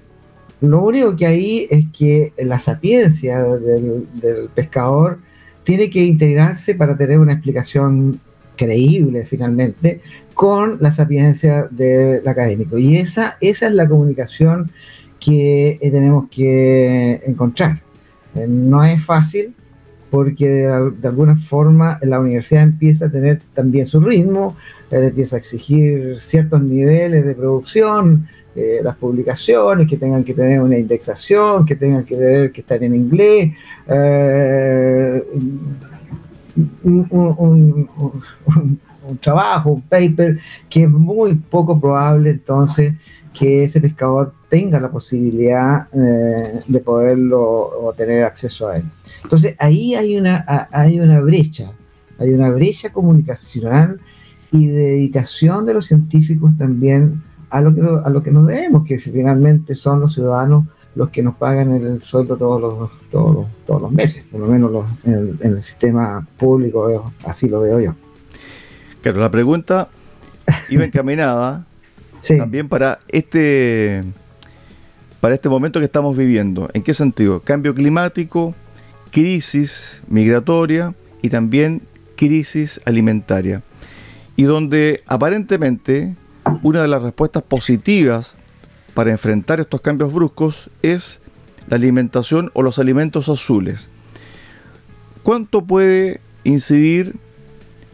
Lo 0.61 0.83
único 0.83 1.15
que 1.15 1.25
hay 1.25 1.67
es 1.69 1.85
que 1.91 2.33
la 2.37 2.59
sapiencia 2.59 3.43
del, 3.43 4.07
del 4.13 4.49
pescador 4.49 5.19
tiene 5.65 5.89
que 5.89 6.05
integrarse 6.05 6.75
para 6.75 6.95
tener 6.95 7.19
una 7.19 7.33
explicación 7.33 8.21
creíble 8.55 9.25
finalmente 9.25 9.99
con 10.33 10.77
la 10.79 10.91
sapiencia 10.91 11.67
del 11.69 12.25
académico. 12.27 12.77
Y 12.77 12.97
esa, 12.97 13.37
esa 13.41 13.67
es 13.67 13.73
la 13.73 13.87
comunicación 13.87 14.71
que 15.19 15.71
eh, 15.81 15.91
tenemos 15.91 16.29
que 16.29 17.21
encontrar. 17.25 17.81
Eh, 18.35 18.45
no 18.47 18.83
es 18.83 19.03
fácil 19.03 19.53
porque 20.15 20.47
de, 20.47 21.07
alguna 21.09 21.35
forma 21.35 21.99
la 22.01 22.21
universidad 22.21 22.63
empieza 22.63 23.07
a 23.07 23.11
tener 23.11 23.41
también 23.53 23.85
su 23.85 23.99
ritmo, 23.99 24.55
eh, 24.89 25.07
empieza 25.07 25.35
a 25.35 25.39
exigir 25.39 26.17
ciertos 26.17 26.63
niveles 26.63 27.25
de 27.25 27.35
producción, 27.35 28.25
eh, 28.55 28.79
las 28.81 28.95
publicaciones, 28.95 29.89
que 29.89 29.97
tengan 29.97 30.23
que 30.23 30.33
tener 30.33 30.61
una 30.61 30.77
indexación, 30.77 31.65
que 31.65 31.75
tengan 31.75 32.05
que 32.05 32.15
tener 32.15 32.51
que 32.53 32.61
estar 32.61 32.81
en 32.81 32.95
inglés, 32.95 33.51
eh, 33.87 35.21
un, 36.85 37.89
trabajo, 39.19 39.71
un 39.71 39.81
paper, 39.81 40.39
que 40.69 40.83
es 40.83 40.89
muy 40.89 41.35
poco 41.35 41.77
probable 41.77 42.29
entonces 42.29 42.93
que 43.33 43.65
ese 43.65 43.81
pescador 43.81 44.33
tenga 44.55 44.79
la 44.79 44.89
posibilidad 44.89 45.89
eh, 45.91 46.61
de 46.65 46.79
poderlo 46.79 47.93
tener 47.97 48.23
acceso 48.23 48.69
a 48.69 48.77
él. 48.77 48.85
Entonces 49.21 49.53
ahí 49.59 49.95
hay 49.95 50.15
una, 50.15 50.45
hay 50.71 50.97
una 50.97 51.19
brecha, 51.19 51.73
hay 52.17 52.29
una 52.29 52.49
brecha 52.51 52.93
comunicacional 52.93 53.99
y 54.51 54.67
dedicación 54.67 55.65
de 55.65 55.73
los 55.73 55.87
científicos 55.87 56.51
también 56.57 57.21
a 57.49 57.59
lo 57.59 57.75
que, 57.75 57.81
a 57.81 58.09
lo 58.09 58.23
que 58.23 58.31
nos 58.31 58.47
debemos, 58.47 58.85
que 58.87 58.97
finalmente 58.97 59.75
son 59.75 59.99
los 59.99 60.13
ciudadanos 60.13 60.63
los 60.95 61.09
que 61.09 61.21
nos 61.21 61.35
pagan 61.35 61.71
el 61.73 62.01
sueldo 62.01 62.37
todos 62.37 62.61
los, 62.61 62.91
todos, 63.11 63.47
todos 63.67 63.81
los 63.81 63.91
meses, 63.91 64.23
por 64.31 64.39
lo 64.39 64.47
menos 64.47 64.85
en, 65.03 65.37
el, 65.41 65.61
sistema 65.61 66.25
público, 66.37 67.11
así 67.25 67.49
lo 67.49 67.59
veo 67.59 67.81
yo. 67.81 67.93
Claro, 69.01 69.19
la 69.19 69.29
pregunta 69.29 69.89
iba 70.69 70.85
encaminada 70.85 71.65
también 72.37 72.69
para 72.69 72.99
este, 73.09 74.05
para 75.25 75.33
este 75.33 75.49
momento 75.49 75.79
que 75.79 75.85
estamos 75.85 76.15
viviendo. 76.15 76.69
¿En 76.75 76.83
qué 76.83 76.93
sentido? 76.93 77.39
Cambio 77.39 77.73
climático, 77.73 78.53
crisis 79.09 79.99
migratoria 80.07 80.93
y 81.23 81.29
también 81.29 81.81
crisis 82.15 82.79
alimentaria. 82.85 83.63
Y 84.35 84.43
donde 84.43 85.01
aparentemente 85.07 86.13
una 86.61 86.83
de 86.83 86.89
las 86.89 87.01
respuestas 87.01 87.41
positivas 87.41 88.35
para 88.93 89.09
enfrentar 89.09 89.59
estos 89.59 89.81
cambios 89.81 90.13
bruscos 90.13 90.69
es 90.83 91.21
la 91.69 91.77
alimentación 91.77 92.51
o 92.53 92.61
los 92.61 92.77
alimentos 92.77 93.27
azules. 93.27 93.89
¿Cuánto 95.23 95.63
puede 95.63 96.21
incidir 96.43 97.15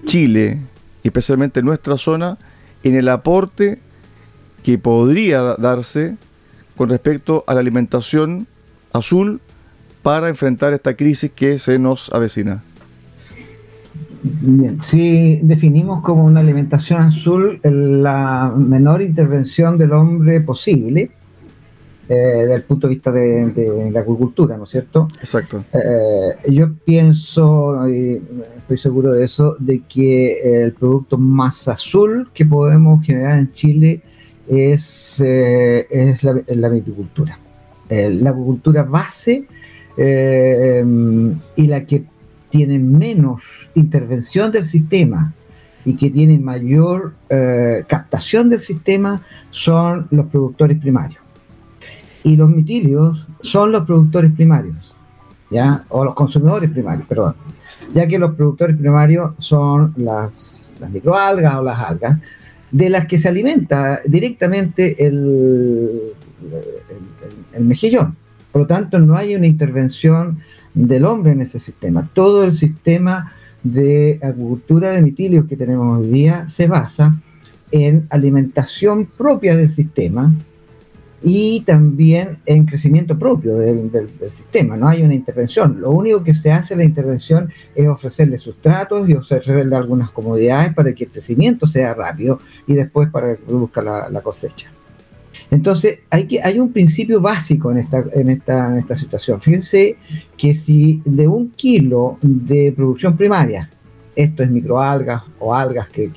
Chile, 0.04 0.60
especialmente 1.06 1.64
nuestra 1.64 1.98
zona, 1.98 2.38
en 2.84 2.98
el 2.98 3.08
aporte 3.08 3.80
que 4.64 4.78
podría 4.78 5.56
darse 5.56 6.18
con 6.76 6.90
respecto 6.90 7.44
a 7.48 7.54
la 7.54 7.60
alimentación 7.60 8.48
azul 8.94 9.40
para 10.02 10.30
enfrentar 10.30 10.74
esta 10.74 10.96
crisis 10.96 11.32
que 11.32 11.60
se 11.60 11.80
nos 11.80 12.12
avecina? 12.12 12.64
Bien, 14.24 14.82
si 14.84 15.40
definimos 15.42 16.04
como 16.04 16.26
una 16.26 16.42
alimentación 16.42 17.02
azul 17.02 17.60
la 17.64 18.54
menor 18.56 19.02
intervención 19.02 19.78
del 19.78 19.94
hombre 19.94 20.42
posible, 20.42 21.12
desde 22.08 22.56
el 22.56 22.64
punto 22.64 22.88
de 22.88 22.94
vista 22.94 23.12
de, 23.12 23.90
la 23.92 24.02
agricultura, 24.02 24.58
¿no 24.58 24.66
es 24.66 24.70
cierto? 24.70 25.08
Exacto. 25.20 25.64
yo 26.50 26.74
pienso, 26.86 27.88
y 27.88 28.22
estoy 28.58 28.78
seguro 28.78 29.14
de 29.14 29.24
eso, 29.24 29.56
de 29.60 29.82
que 29.88 30.64
el 30.64 30.74
producto 30.74 31.18
más 31.18 31.68
azul 31.68 32.30
que 32.34 32.46
podemos 32.46 33.04
generar 33.06 33.38
en 33.38 33.54
Chile 33.54 34.02
es, 34.60 35.20
es 35.20 36.24
la, 36.24 36.42
la 36.48 36.70
viticultura. 36.70 37.38
la 37.90 38.30
agricultura 38.30 38.84
base 38.84 39.46
y 39.98 41.68
la 41.68 41.86
que 41.86 42.04
tiene 42.52 42.78
menos 42.78 43.70
intervención 43.76 44.52
del 44.52 44.66
sistema 44.66 45.34
y 45.84 45.96
que 45.96 46.12
tienen 46.12 46.44
mayor 46.44 47.14
eh, 47.30 47.84
captación 47.88 48.50
del 48.50 48.60
sistema 48.60 49.22
son 49.50 50.08
los 50.12 50.28
productores 50.28 50.80
primarios. 50.80 51.22
Y 52.24 52.36
los 52.36 52.50
mitilios 52.50 53.28
son 53.42 53.72
los 53.72 53.86
productores 53.86 54.32
primarios, 54.34 54.94
¿ya? 55.50 55.84
O 55.90 56.06
los 56.06 56.14
consumidores 56.14 56.70
primarios, 56.70 57.08
perdón. 57.08 57.34
Ya 57.94 58.06
que 58.06 58.20
los 58.20 58.36
productores 58.36 58.78
primarios 58.78 59.34
son 59.40 59.94
las, 59.98 60.72
las 60.80 60.92
microalgas 60.92 61.56
o 61.56 61.64
las 61.64 61.80
algas, 61.80 62.20
de 62.72 62.90
las 62.90 63.06
que 63.08 63.18
se 63.18 63.28
alimenta 63.28 64.00
directamente 64.06 65.06
el, 65.06 66.14
mejillón. 67.60 68.16
Por 68.52 68.62
lo 68.64 68.68
tanto, 68.68 68.98
no 69.00 69.16
hay 69.16 69.36
una 69.36 69.48
intervención 69.48 70.40
del 70.74 71.06
hombre 71.06 71.34
en 71.34 71.42
ese 71.42 71.60
sistema. 71.60 72.10
Todo 72.14 72.44
el 72.44 72.54
sistema 72.54 73.34
de 73.64 74.20
agricultura 74.22 74.92
de 74.92 75.02
mitilios 75.02 75.46
que 75.46 75.56
tenemos 75.56 76.00
hoy 76.00 76.08
día 76.08 76.50
se 76.50 76.68
basa 76.68 77.16
en 77.72 78.08
alimentación 78.10 79.06
propia 79.06 79.56
del 79.56 79.70
sistema 79.70 80.34
y 81.24 81.62
también 81.62 82.40
en 82.46 82.66
crecimiento 82.66 83.18
propio 83.18 83.56
del, 83.58 83.92
sistema. 84.30 84.76
No 84.76 84.88
hay 84.88 85.04
una 85.04 85.14
intervención. 85.14 85.80
Lo 85.80 85.92
único 85.92 86.24
que 86.24 86.34
se 86.34 86.52
hace 86.52 86.76
la 86.76 86.84
intervención 86.84 87.52
es 87.76 87.88
ofrecerle 87.88 88.38
sustratos 88.38 89.08
y 89.08 89.14
ofrecerle 89.14 89.76
algunas 89.76 90.12
comodidades 90.12 90.74
para 90.74 90.94
que 90.94 91.04
el 91.06 91.12
crecimiento 91.12 91.68
sea 91.68 91.94
rápido 91.94 92.40
y 92.68 92.74
después 92.74 93.10
para 93.10 93.36
que 93.36 93.44
produzca 93.44 93.82
la 93.82 94.22
cosecha. 94.22 94.72
Entonces, 95.52 96.00
hay, 96.10 96.28
que, 96.28 96.42
hay 96.42 96.60
un 96.60 96.72
principio 96.72 97.20
básico 97.20 97.72
en 97.72 97.80
esta, 97.80 98.06
en, 98.14 98.30
esta, 98.30 98.72
en 98.72 98.78
esta 98.78 98.96
situación. 98.96 99.42
Fíjense 99.42 99.98
que 100.38 100.56
si 100.56 101.02
de 101.04 101.28
un 101.28 101.52
kilo 101.52 102.18
de 102.22 102.72
producción 102.74 103.18
primaria, 103.18 103.70
esto 104.24 104.44
es 104.44 104.52
microalgas 104.52 105.24
o 105.40 105.54
algas 105.54 105.88
que, 105.90 106.10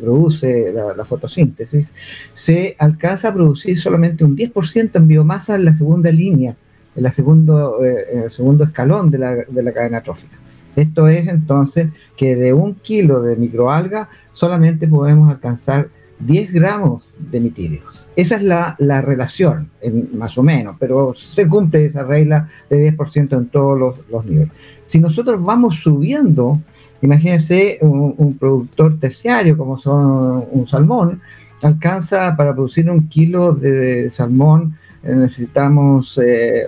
produce 0.00 0.72
la, 0.72 1.04
fotosíntesis, 1.04 1.92
se 2.32 2.76
alcanza 2.78 3.28
a 3.28 3.34
producir 3.34 3.78
solamente 3.78 4.24
un 4.24 4.36
10% 4.36 4.90
en 4.94 5.06
biomasa 5.06 5.56
en 5.56 5.64
la 5.64 5.74
segunda 5.74 6.10
línea, 6.10 6.54
en, 6.94 7.02
la 7.02 7.12
segundo, 7.12 7.84
eh, 7.84 8.24
el 8.24 8.30
segundo 8.30 8.64
escalón 8.64 9.10
de 9.10 9.18
la, 9.18 9.34
de 9.34 9.62
la 9.62 9.72
cadena 9.72 10.00
trófica. 10.00 10.36
Esto 10.76 11.08
es 11.08 11.26
entonces 11.26 11.88
que 12.16 12.36
de 12.36 12.52
un 12.52 12.74
kilo 12.74 13.22
de 13.22 13.36
microalga 13.36 14.08
solamente 14.32 14.86
podemos 14.86 15.30
alcanzar 15.30 15.88
10 16.20 16.52
gramos 16.52 17.14
de 17.18 17.40
mitílicos. 17.40 18.06
Esa 18.16 18.36
es 18.36 18.42
la, 18.42 18.76
relación, 19.00 19.70
más 20.14 20.36
o 20.38 20.42
menos, 20.42 20.76
pero 20.78 21.14
se 21.14 21.46
cumple 21.46 21.86
esa 21.86 22.02
regla 22.02 22.48
de 22.68 22.92
10% 22.96 23.36
en 23.36 23.46
todos 23.46 23.96
los, 24.10 24.24
niveles. 24.24 24.52
Si 24.86 24.98
nosotros 24.98 25.42
vamos 25.42 25.76
subiendo, 25.76 26.60
imagínense 27.02 27.78
un, 27.80 28.36
productor 28.38 28.98
terciario 28.98 29.56
como 29.56 29.78
son 29.78 30.44
un 30.50 30.66
salmón, 30.66 31.20
alcanza 31.62 32.36
para 32.36 32.52
producir 32.52 32.90
un 32.90 33.08
kilo 33.08 33.52
de, 33.52 34.10
salmón, 34.10 34.76
eh, 35.02 35.12
necesitamos, 35.12 36.18
eh, 36.22 36.64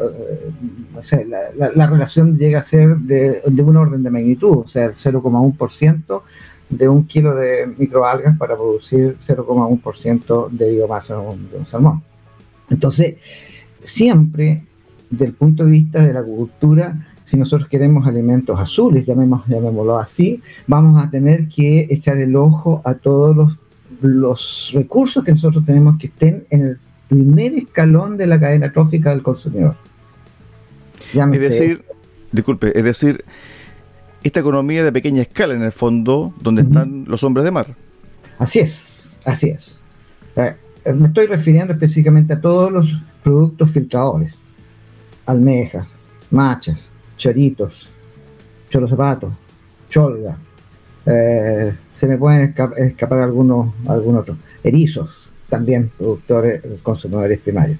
no 0.94 1.02
sé, 1.02 1.26
la, 1.26 1.86
relación 1.86 2.38
llega 2.38 2.60
a 2.60 2.62
ser 2.62 2.96
de, 2.96 3.42
de 3.44 3.62
un 3.62 3.76
orden 3.76 4.02
de 4.02 4.10
magnitud, 4.10 4.58
o 4.64 4.68
sea, 4.68 4.86
el 4.86 4.92
0,1% 4.92 6.22
de 6.70 6.88
un 6.88 7.04
kilo 7.04 7.34
de 7.34 7.66
microalgas 7.76 8.38
para 8.38 8.54
producir 8.54 9.16
0,1% 9.20 10.48
de 10.50 10.70
biomasa 10.70 11.14
de 11.14 11.20
un, 11.20 11.66
salmón. 11.66 12.02
Entonces, 12.70 13.16
siempre, 13.82 14.62
del 15.10 15.34
punto 15.34 15.64
de 15.64 15.70
vista 15.70 16.06
de 16.06 16.14
la 16.14 16.20
agricultura, 16.20 17.09
si 17.30 17.36
nosotros 17.36 17.68
queremos 17.68 18.08
alimentos 18.08 18.58
azules, 18.58 19.06
llamémoslo 19.06 20.00
así, 20.00 20.42
vamos 20.66 21.00
a 21.00 21.08
tener 21.08 21.46
que 21.46 21.86
echar 21.88 22.16
el 22.16 22.34
ojo 22.34 22.82
a 22.84 22.94
todos 22.94 23.36
los, 23.36 23.58
los 24.00 24.72
recursos 24.74 25.22
que 25.22 25.30
nosotros 25.30 25.64
tenemos 25.64 25.96
que 25.96 26.08
estén 26.08 26.44
en 26.50 26.60
el 26.62 26.78
primer 27.08 27.54
escalón 27.54 28.16
de 28.16 28.26
la 28.26 28.40
cadena 28.40 28.72
trófica 28.72 29.10
del 29.10 29.22
consumidor. 29.22 29.76
es 31.14 31.40
decir, 31.40 31.84
disculpe, 32.32 32.76
es 32.76 32.82
decir, 32.82 33.24
esta 34.24 34.40
economía 34.40 34.82
de 34.82 34.90
pequeña 34.90 35.22
escala 35.22 35.54
en 35.54 35.62
el 35.62 35.72
fondo, 35.72 36.34
donde 36.40 36.62
están 36.62 37.04
los 37.06 37.22
hombres 37.22 37.44
de 37.44 37.52
mar. 37.52 37.76
Así 38.38 38.58
es, 38.58 39.16
así 39.24 39.50
es. 39.50 39.78
Eh, 40.34 40.56
me 40.92 41.06
estoy 41.06 41.26
refiriendo 41.26 41.74
específicamente 41.74 42.32
a 42.32 42.40
todos 42.40 42.72
los 42.72 42.88
productos 43.22 43.70
filtradores. 43.70 44.34
Almejas, 45.26 45.86
machas, 46.32 46.89
choritos, 47.20 47.90
zapatos, 48.88 49.32
cholga. 49.88 50.38
Eh, 51.04 51.72
se 51.92 52.06
me 52.06 52.16
pueden 52.16 52.54
escapar 52.78 53.20
algunos, 53.20 53.74
algunos 53.86 54.22
otros. 54.22 54.38
Erizos, 54.64 55.30
también 55.48 55.90
productores, 55.96 56.62
consumidores 56.82 57.40
primarios. 57.40 57.78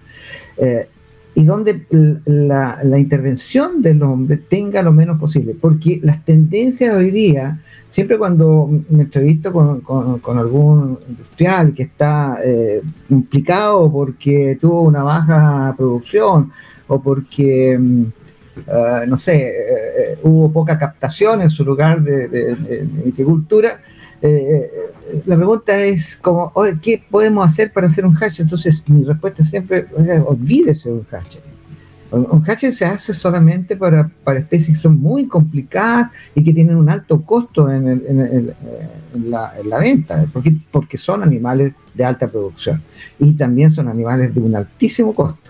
Eh, 0.59 0.89
y 1.35 1.45
donde 1.45 1.87
la, 2.27 2.99
intervención 2.99 3.83
del 3.83 4.03
hombre 4.03 4.37
tenga 4.37 4.83
lo 4.83 4.93
menos 4.93 5.19
posible, 5.19 5.57
porque 5.59 6.01
las 6.03 6.25
tendencias 6.25 6.95
hoy 6.95 7.11
día, 7.11 7.63
siempre 7.89 8.19
cuando 8.19 8.69
me 8.91 9.05
entrevisto 9.05 9.53
con, 9.53 9.81
con, 9.81 10.39
algún 10.39 10.99
industrial 11.09 11.73
que 11.73 11.85
está 11.85 12.39
eh, 12.45 12.83
implicado 13.09 13.91
porque 13.91 14.59
tuvo 14.61 14.83
una 14.83 15.03
baja 15.03 15.73
producción 15.79 16.51
o 16.89 17.01
porque, 17.01 17.79
ah, 18.69 19.05
no 19.07 19.17
sé, 19.17 19.37
eh, 19.37 19.53
eh, 19.59 20.19
hubo 20.23 20.53
poca 20.53 20.79
captación 20.79 21.43
en 21.43 21.51
su 21.51 21.65
lugar 21.65 22.03
de, 22.03 22.29
de, 22.29 22.55
de 22.55 22.89
viticultura, 23.05 23.81
eh, 24.23 24.71
la 25.25 25.37
pregunta 25.37 25.77
es 25.79 26.17
como, 26.17 26.53
¿qué 26.83 27.03
podemos 27.11 27.47
hacer 27.47 27.73
para 27.73 27.87
hacer 27.87 28.05
un 28.05 28.17
hatch? 28.17 28.41
Entonces 28.41 28.83
mi 28.89 29.05
respuesta 29.05 29.43
siempre, 29.43 29.87
olvídese 30.27 30.91
de 30.91 30.95
un 30.97 31.07
hatch. 31.11 31.39
Un 32.13 32.43
hatch 32.47 32.71
se 32.71 32.85
hace 32.85 33.15
solamente 33.15 33.77
para, 33.77 34.11
para, 34.25 34.41
especies 34.41 34.77
que 34.77 34.83
son 34.83 35.01
muy 35.01 35.27
complicadas 35.27 36.11
y 36.35 36.43
que 36.43 36.53
tienen 36.53 36.77
un 36.77 36.91
alto 36.91 37.23
costo 37.23 37.71
en, 37.71 37.87
en, 37.89 38.55
la, 39.31 39.55
en, 39.59 39.71
la, 39.71 39.79
venta, 39.79 40.27
porque, 40.33 40.55
porque 40.73 40.99
son 40.99 41.23
animales 41.23 41.73
de 41.95 42.05
alta 42.05 42.27
producción 42.27 42.83
y 43.19 43.33
también 43.35 43.71
son 43.71 43.89
animales 43.89 44.35
de 44.35 44.41
un 44.41 44.57
altísimo 44.57 45.15
costo. 45.15 45.50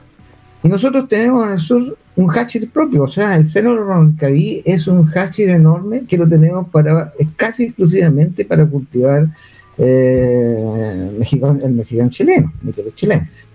Y 0.62 0.68
nosotros 0.68 1.08
tenemos 1.08 1.46
en 1.46 1.52
el 1.52 1.60
sur 1.60 1.96
un 2.16 2.28
hatcher 2.28 2.68
propio, 2.68 3.04
o 3.04 3.08
sea, 3.08 3.36
el 3.36 3.46
seno 3.46 3.74
roncaví 3.76 4.62
es 4.64 4.86
un 4.86 5.06
hatcher 5.06 5.48
enorme 5.50 6.04
que 6.06 6.18
lo 6.18 6.28
tenemos 6.28 6.68
para, 6.68 7.12
casi 7.36 7.64
exclusivamente 7.64 8.44
para 8.44 8.66
cultivar 8.66 9.26
eh, 9.78 11.08
el 11.12 11.18
mexicano 11.72 12.10
chileno, 12.10 12.52
el 12.66 12.94
chilense. 12.94 13.48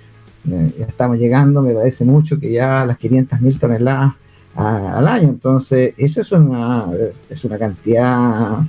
Eh, 0.50 0.72
ya 0.80 0.86
estamos 0.86 1.18
llegando, 1.18 1.62
me 1.62 1.74
parece 1.74 2.06
mucho, 2.06 2.40
que 2.40 2.52
ya 2.52 2.82
a 2.82 2.86
las 2.88 2.98
500.000 2.98 3.60
toneladas 3.60 4.14
al 4.56 5.08
año, 5.08 5.30
entonces 5.30 5.94
eso 5.98 6.22
es 6.22 6.32
una, 6.32 6.86
es 7.30 7.44
una 7.44 7.58
cantidad 7.58 8.60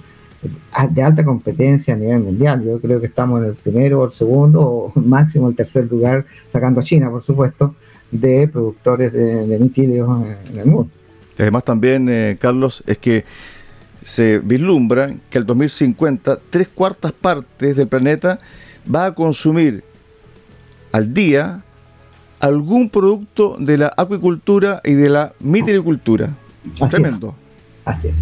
de 0.90 1.02
alta 1.02 1.24
competencia 1.24 1.94
a 1.94 1.96
nivel 1.96 2.20
mundial. 2.20 2.62
Yo 2.64 2.80
creo 2.80 3.00
que 3.00 3.06
estamos 3.06 3.40
en 3.40 3.50
el 3.50 3.54
primero 3.54 4.00
o 4.00 4.06
el 4.06 4.12
segundo, 4.12 4.62
o 4.62 4.92
máximo 5.00 5.48
el 5.48 5.56
tercer 5.56 5.90
lugar, 5.90 6.24
sacando 6.48 6.80
a 6.80 6.82
China, 6.82 7.10
por 7.10 7.22
supuesto, 7.22 7.74
de 8.20 8.48
productores 8.48 9.12
de, 9.12 9.46
de 9.46 9.56
en 9.56 10.58
el 10.58 10.66
mundo. 10.66 10.90
Además 11.38 11.64
también, 11.64 12.08
eh, 12.08 12.36
Carlos, 12.40 12.82
es 12.86 12.98
que 12.98 13.24
se 14.02 14.38
vislumbra 14.38 15.14
que 15.30 15.38
el 15.38 15.46
2050 15.46 16.38
tres 16.50 16.68
cuartas 16.68 17.12
partes 17.12 17.76
del 17.76 17.88
planeta 17.88 18.38
va 18.92 19.06
a 19.06 19.14
consumir 19.14 19.82
al 20.92 21.12
día 21.12 21.62
algún 22.40 22.88
producto 22.88 23.56
de 23.58 23.78
la 23.78 23.92
acuicultura 23.96 24.80
y 24.84 24.94
de 24.94 25.08
la 25.08 25.32
mitilicultura. 25.40 26.30
Tremendo. 26.88 27.34
Así 27.84 28.08
es. 28.08 28.16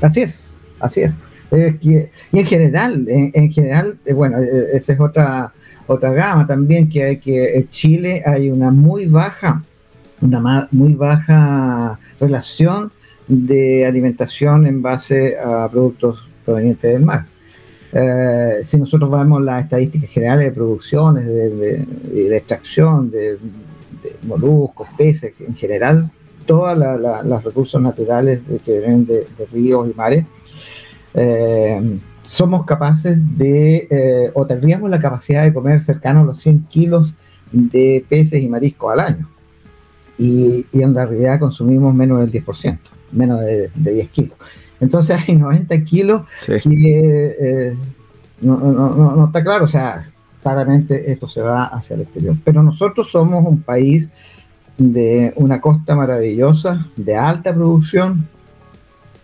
Así 0.00 0.22
es. 0.22 0.54
Así 0.80 1.02
es. 1.02 1.18
y 1.52 2.38
en 2.38 2.46
general, 2.46 3.04
en, 3.08 3.52
general, 3.52 3.98
eh, 4.06 4.14
bueno, 4.14 4.38
eh, 4.38 4.68
esa 4.74 4.92
es 4.94 5.00
otra 5.00 5.52
otra 5.92 6.12
gama 6.12 6.46
también 6.46 6.88
que 6.88 7.02
hay 7.02 7.16
que 7.18 7.58
en 7.58 7.68
Chile 7.68 8.22
hay 8.24 8.48
una 8.48 8.70
muy 8.70 9.06
baja, 9.06 9.64
una 10.20 10.68
muy 10.70 10.94
baja 10.94 11.98
relación 12.20 12.92
de 13.26 13.84
alimentación 13.84 14.66
en 14.66 14.82
base 14.82 15.36
a 15.36 15.68
productos 15.68 16.28
provenientes 16.44 16.92
del 16.92 17.04
mar. 17.04 17.26
Eh, 17.92 18.60
si 18.62 18.78
nosotros 18.78 19.10
vemos 19.10 19.42
las 19.42 19.64
estadísticas 19.64 20.10
generales 20.10 20.44
de 20.46 20.52
producciones, 20.52 21.26
de, 21.26 21.84
de, 21.88 22.36
extracción, 22.36 23.10
de 23.10 23.38
moluscos, 24.22 24.86
peces 24.96 25.32
en 25.40 25.56
general, 25.56 26.08
todos 26.46 26.78
los 27.24 27.42
recursos 27.42 27.82
naturales 27.82 28.40
que 28.64 28.78
vienen 28.78 29.06
de, 29.06 29.26
ríos 29.52 29.88
y 29.90 29.94
mares, 29.94 30.24
eh, 31.14 31.98
somos 32.30 32.64
capaces 32.64 33.18
de, 33.36 33.88
eh, 33.90 34.30
o 34.34 34.46
tendríamos 34.46 34.88
la 34.88 35.00
capacidad 35.00 35.42
de 35.42 35.52
comer 35.52 35.82
cercano 35.82 36.20
a 36.20 36.24
los 36.24 36.38
100 36.38 36.66
kilos 36.70 37.14
de 37.50 38.04
peces 38.08 38.40
y 38.40 38.48
mariscos 38.48 38.92
al 38.92 39.00
año. 39.00 39.28
Y, 40.16 40.64
en 40.72 40.94
realidad 40.94 41.40
consumimos 41.40 41.92
menos 41.92 42.20
del 42.20 42.30
10%, 42.30 42.78
menos 43.10 43.40
de, 43.40 43.68
10 43.74 44.10
kilos. 44.10 44.38
Entonces 44.80 45.18
hay 45.28 45.34
90 45.34 45.84
kilos 45.84 46.22
que 46.46 47.36
eh, 47.40 47.76
no, 48.40 48.56
no, 48.58 49.26
está 49.26 49.42
claro, 49.42 49.64
o 49.64 49.68
sea, 49.68 50.08
claramente 50.40 51.10
esto 51.10 51.26
se 51.26 51.40
va 51.40 51.64
hacia 51.64 51.94
el 51.94 52.02
exterior. 52.02 52.36
Pero 52.44 52.62
nosotros 52.62 53.10
somos 53.10 53.44
un 53.44 53.60
país 53.60 54.08
de 54.78 55.32
una 55.34 55.60
costa 55.60 55.96
maravillosa, 55.96 56.86
de 56.96 57.16
alta 57.16 57.52
producción, 57.52 58.28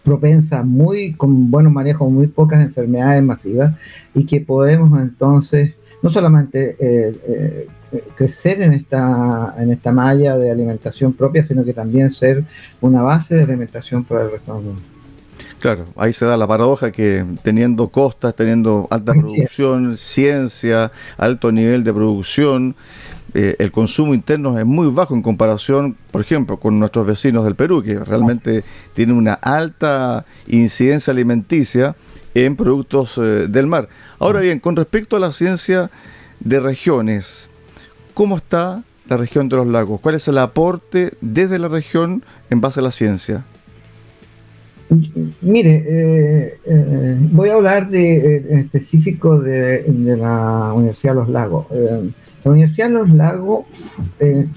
propensa 0.06 0.62
muy 0.62 1.14
con 1.14 1.50
buenos 1.50 1.72
manejos, 1.72 2.08
muy 2.08 2.28
pocas 2.28 2.60
enfermedades 2.60 3.24
masivas 3.24 3.74
y 4.14 4.24
que 4.24 4.40
podemos 4.40 4.96
entonces 5.00 5.74
no 6.00 6.10
solamente 6.10 6.76
eh, 6.78 7.18
eh, 7.26 7.68
crecer 8.14 8.62
en 8.62 8.72
esta, 8.72 9.56
en 9.58 9.72
esta 9.72 9.90
malla 9.90 10.38
de 10.38 10.52
alimentación 10.52 11.12
propia, 11.12 11.42
sino 11.42 11.64
que 11.64 11.72
también 11.72 12.10
ser 12.10 12.44
una 12.80 13.02
base 13.02 13.34
de 13.34 13.42
alimentación 13.42 14.04
para 14.04 14.22
el 14.22 14.30
resto 14.30 14.54
del 14.54 14.62
mundo. 14.62 14.82
Claro, 15.58 15.86
ahí 15.96 16.12
se 16.12 16.24
da 16.24 16.36
la 16.36 16.46
paradoja 16.46 16.92
que 16.92 17.24
teniendo 17.42 17.88
costas, 17.88 18.36
teniendo 18.36 18.86
alta 18.88 19.12
producción, 19.12 19.96
ciencia, 19.96 20.92
alto 21.18 21.50
nivel 21.50 21.82
de 21.82 21.92
producción, 21.92 22.76
eh, 23.34 23.56
el 23.58 23.72
consumo 23.72 24.14
interno 24.14 24.58
es 24.58 24.64
muy 24.64 24.88
bajo 24.88 25.14
en 25.14 25.22
comparación, 25.22 25.96
por 26.10 26.20
ejemplo, 26.20 26.58
con 26.58 26.78
nuestros 26.78 27.06
vecinos 27.06 27.44
del 27.44 27.54
Perú, 27.54 27.82
que 27.82 27.98
realmente 27.98 28.64
tienen 28.94 29.16
una 29.16 29.34
alta 29.34 30.24
incidencia 30.46 31.10
alimenticia 31.12 31.96
en 32.34 32.56
productos 32.56 33.18
eh, 33.18 33.46
del 33.48 33.66
mar. 33.66 33.88
Ahora 34.18 34.40
bien, 34.40 34.60
con 34.60 34.76
respecto 34.76 35.16
a 35.16 35.20
la 35.20 35.32
ciencia 35.32 35.90
de 36.40 36.60
regiones, 36.60 37.48
¿cómo 38.14 38.36
está 38.36 38.82
la 39.08 39.16
región 39.16 39.48
de 39.48 39.56
los 39.56 39.66
lagos? 39.66 40.00
¿Cuál 40.00 40.14
es 40.14 40.28
el 40.28 40.38
aporte 40.38 41.12
desde 41.20 41.58
la 41.58 41.68
región 41.68 42.22
en 42.50 42.60
base 42.60 42.80
a 42.80 42.82
la 42.82 42.90
ciencia? 42.90 43.44
Mire, 45.40 45.84
eh, 45.88 46.58
eh, 46.64 47.16
voy 47.32 47.48
a 47.48 47.54
hablar 47.54 47.88
de, 47.88 48.60
específico 48.60 49.40
de, 49.40 49.84
la 50.16 50.72
Universidad 50.74 51.14
de 51.14 51.20
los 51.20 51.28
Lagos. 51.28 51.66
La 52.46 52.52
Universidad 52.52 52.86
de 52.86 52.92
los 52.92 53.10
Lagos 53.10 53.66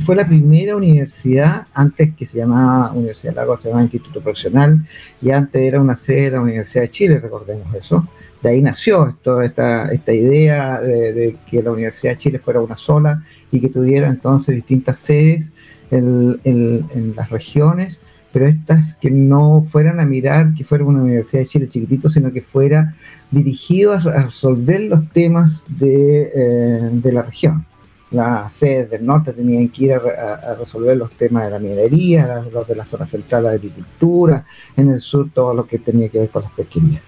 fue 0.06 0.16
la 0.16 0.28
primera 0.28 0.76
universidad, 0.76 1.66
antes 1.74 2.14
que 2.14 2.26
se 2.28 2.38
llamaba 2.38 2.92
Universidad 2.92 3.34
de 3.34 3.38
Lagos, 3.38 3.62
se 3.62 3.70
llamaba 3.70 3.84
Instituto 3.84 4.22
Profesional, 4.22 4.86
y 5.22 5.32
antes 5.32 5.60
era 5.62 5.82
una 5.82 5.96
sede 5.96 6.26
de 6.26 6.32
la 6.32 6.42
Universidad 6.42 6.84
de 6.84 6.92
Chile, 6.92 7.20
recordemos 7.20 7.74
eso. 7.74 8.08
De 8.44 8.50
ahí 8.50 8.62
nació 8.62 9.18
toda 9.24 9.44
esta, 9.44 9.92
esta 9.92 10.14
idea 10.14 10.80
de, 10.80 11.36
que 11.50 11.64
la 11.64 11.72
Universidad 11.72 12.14
de 12.14 12.18
Chile 12.20 12.40
fuera 12.40 12.62
una 12.62 12.78
sola 12.78 13.24
y 13.52 13.60
que 13.60 13.70
tuviera 13.70 14.08
entonces 14.08 14.56
distintas 14.56 15.00
sedes 15.00 15.52
en 15.90 17.14
las 17.16 17.30
regiones 17.32 18.00
pero 18.32 18.48
estas 18.48 18.96
que 18.96 19.10
no 19.10 19.62
fueran 19.62 20.00
a 20.00 20.06
mirar 20.06 20.54
que 20.54 20.64
fuera 20.64 20.84
una 20.84 21.02
Universidad 21.02 21.42
de 21.42 21.48
Chile 21.48 21.68
chiquitito, 21.68 22.10
sino 22.10 22.32
que 22.32 22.42
fuera 22.42 22.94
dirigido 23.32 23.94
a, 23.94 24.00
resolver 24.00 24.82
los 24.82 25.10
temas 25.10 25.64
de, 25.68 26.32
eh, 26.34 26.90
de, 26.92 27.12
la 27.12 27.24
región. 27.24 27.66
Las 28.12 28.54
sedes 28.54 28.90
del 28.90 29.06
norte 29.06 29.34
tenían 29.34 29.68
que 29.70 29.86
ir 29.86 29.94
a, 29.94 30.56
resolver 30.56 30.98
los 30.98 31.12
temas 31.12 31.46
de 31.46 31.52
la 31.52 31.60
minería, 31.60 32.44
los 32.52 32.68
de 32.68 32.76
la 32.76 32.86
zona 32.86 33.06
central 33.06 33.44
de 33.44 33.50
agricultura, 33.50 34.46
en 34.76 34.90
el 34.90 35.00
sur 35.00 35.30
todo 35.34 35.54
lo 35.54 35.66
que 35.66 35.78
tenía 35.78 36.10
que 36.10 36.20
ver 36.20 36.30
con 36.30 36.44
las 36.44 36.52
pesquerías. 36.54 37.02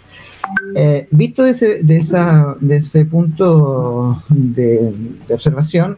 Eh, 0.76 1.08
visto 1.12 1.44
de 1.44 1.52
ese, 1.52 1.84
de, 1.84 1.98
esa, 1.98 2.56
de 2.60 2.78
ese 2.78 3.06
punto 3.06 4.22
de, 4.30 4.94
observación, 5.30 5.98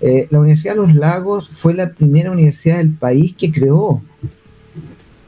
eh, 0.00 0.26
la 0.30 0.40
Universidad 0.40 0.74
de 0.74 0.80
los 0.80 0.94
Lagos 0.94 1.48
fue 1.48 1.74
la 1.74 1.90
primera 1.90 2.30
universidad 2.30 2.78
del 2.78 2.92
país 2.92 3.34
que 3.38 3.52
creó 3.52 4.02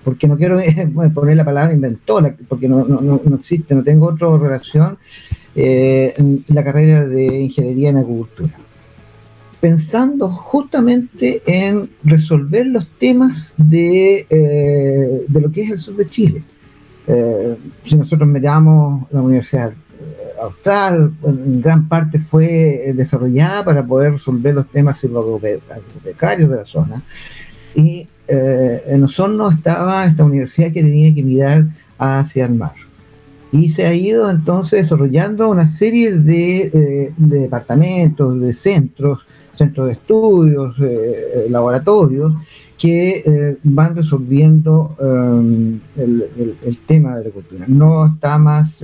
porque 0.05 0.29
no 0.29 0.37
quiero 0.37 0.61
poner 1.15 1.37
la 1.37 1.45
palabra 1.45 1.73
inventora, 1.73 2.35
porque 2.49 2.69
no, 2.69 3.21
existe, 3.35 3.75
no 3.75 3.83
tengo 3.83 4.07
otra 4.07 4.37
relación, 4.37 4.99
eh, 5.57 6.15
la 6.49 6.63
carrera 6.63 7.07
de 7.07 7.41
ingeniería 7.41 7.91
en 7.91 7.97
agricultura. 7.97 8.51
Pensando 9.65 10.29
justamente 10.29 11.41
en 11.47 11.89
resolver 12.05 12.67
los 12.67 12.87
temas 12.99 13.55
de, 13.57 14.27
eh, 14.29 15.25
de 15.27 15.41
lo 15.41 15.51
que 15.51 15.63
es 15.63 15.71
el 15.71 15.79
sur 15.79 15.97
de 15.97 16.07
Chile. 16.07 16.43
Eh, 17.07 17.57
si 17.89 17.95
nosotros 17.95 18.29
miramos 18.29 19.11
la 19.11 19.23
Universidad 19.23 19.73
Austral, 20.43 21.13
en 21.25 21.63
gran 21.63 21.89
parte 21.89 22.19
fue 22.19 22.93
desarrollada 22.95 23.65
para 23.65 23.83
poder 23.83 24.13
resolver 24.13 24.55
los 24.55 24.67
temas 24.67 25.03
agropecarios 25.03 26.51
de 26.51 26.57
la 26.57 26.67
zona. 26.67 27.03
Y 27.75 28.07
eh, 28.29 28.83
en 28.87 29.03
Osorno 29.03 29.51
estaba 29.51 30.05
esta 30.05 30.25
universidad 30.25 30.73
que 30.73 30.83
tenía 30.83 31.15
que 31.15 31.23
mirar 31.23 31.65
hacia 31.97 32.45
el 32.45 32.53
mar. 32.53 32.75
Y 33.51 33.71
se 33.71 33.87
ha 33.87 33.95
ido 33.95 34.31
entonces 34.31 34.83
desarrollando 34.83 35.49
una 35.49 35.67
serie 35.67 36.13
de, 36.13 36.71
eh, 36.71 37.13
departamentos, 37.17 38.39
de 38.39 38.53
centros, 38.53 39.21
centros 39.57 39.87
de 39.87 39.93
estudios, 39.93 40.77
eh, 40.81 41.47
laboratorios, 41.51 42.35
que 42.79 43.57
van 43.63 43.95
resolviendo 43.95 44.97
el, 45.97 46.27
el, 46.67 46.77
tema 46.87 47.11
de 47.11 47.15
la 47.15 47.21
agricultura. 47.21 47.65
No 47.69 48.07
está 48.07 48.37
más 48.37 48.83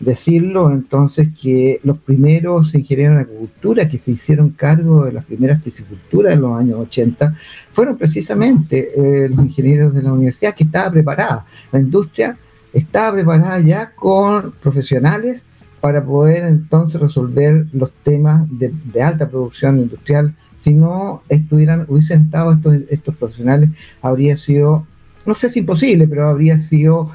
decirlo 0.00 0.72
entonces 0.72 1.28
que 1.40 1.78
los 1.84 1.98
primeros 1.98 2.74
ingenieros 2.74 3.16
en 3.16 3.20
agricultura 3.20 3.88
que 3.88 3.98
se 3.98 4.12
hicieron 4.12 4.50
cargo 4.50 5.04
de 5.04 5.12
las 5.12 5.26
primeras 5.26 5.62
pisciculturas 5.62 6.32
en 6.32 6.40
los 6.40 6.58
años 6.58 6.80
80 6.80 7.36
fueron 7.72 7.98
precisamente 7.98 8.92
eh, 8.96 9.28
los 9.28 9.38
ingenieros 9.40 9.94
de 9.94 10.02
la 10.02 10.12
universidad 10.12 10.54
que 10.54 10.64
estaba 10.64 10.90
preparada. 10.90 11.44
La 11.70 11.78
industria 11.78 12.36
estaba 12.72 13.12
preparada 13.12 13.60
ya 13.60 13.90
con 13.90 14.52
profesionales 14.52 15.42
para 15.80 16.04
poder 16.04 16.44
entonces 16.44 17.00
resolver 17.00 17.66
los 17.72 17.90
temas 18.04 18.46
de, 18.50 19.02
alta 19.02 19.28
producción 19.28 19.78
industrial. 19.78 20.34
Si 20.58 20.74
no 20.74 21.22
estuvieran, 21.28 21.86
hubiesen 21.88 22.22
estado 22.22 22.52
estos, 22.52 22.76
estos 22.90 23.16
profesionales, 23.16 23.70
habría 24.02 24.36
sido, 24.36 24.86
no 25.24 25.34
sé 25.34 25.48
si 25.48 25.60
imposible, 25.60 26.06
pero 26.06 26.28
habría 26.28 26.58
sido 26.58 27.10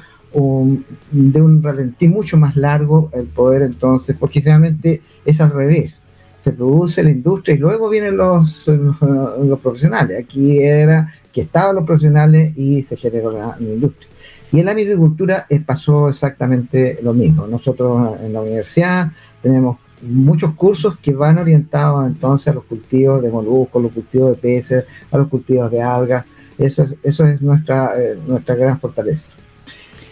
de 1.12 1.40
un 1.40 1.62
ralentí 1.62 2.08
mucho 2.08 2.36
más 2.36 2.56
largo 2.56 3.08
el 3.14 3.26
poder 3.26 3.62
entonces, 3.62 4.16
porque 4.18 4.40
realmente 4.40 5.00
es 5.24 5.40
al 5.40 5.50
revés. 5.50 6.00
Se 6.44 6.52
produce 6.52 7.02
la 7.02 7.10
industria 7.10 7.54
y 7.54 7.58
luego 7.58 7.88
vienen 7.88 8.16
los, 8.16 8.66
los, 8.68 9.58
profesionales. 9.60 10.22
Aquí 10.22 10.58
era 10.58 11.12
que 11.32 11.40
estaban 11.40 11.76
los 11.76 11.84
profesionales 11.84 12.56
y 12.56 12.82
se 12.82 12.96
generó 12.96 13.32
la, 13.32 13.56
industria. 13.58 14.08
Y 14.56 14.60
en 14.60 14.66
la 14.66 14.72
agricultura 14.72 15.46
eh, 15.48 15.60
pasó 15.60 16.08
exactamente 16.08 16.98
lo 17.02 17.12
mismo. 17.12 17.46
Nosotros 17.46 18.18
en 18.22 18.32
la 18.32 18.40
universidad 18.40 19.12
tenemos 19.42 19.78
muchos 20.02 20.54
cursos 20.54 20.98
que 20.98 21.12
van 21.12 21.38
orientados 21.38 22.06
entonces 22.06 22.48
a 22.48 22.54
los 22.54 22.64
cultivos 22.64 23.22
de 23.22 23.30
moluscos, 23.30 23.82
los 23.82 23.92
cultivos 23.92 24.30
de 24.30 24.36
peces, 24.36 24.84
a 25.10 25.18
los 25.18 25.28
cultivos 25.28 25.70
de 25.70 25.82
algas. 25.82 26.24
Eso 26.58 26.84
es, 26.84 26.94
eso 27.02 27.26
es 27.26 27.42
nuestra, 27.42 27.92
eh, 27.96 28.18
nuestra 28.26 28.54
gran 28.54 28.80
fortaleza. 28.80 29.36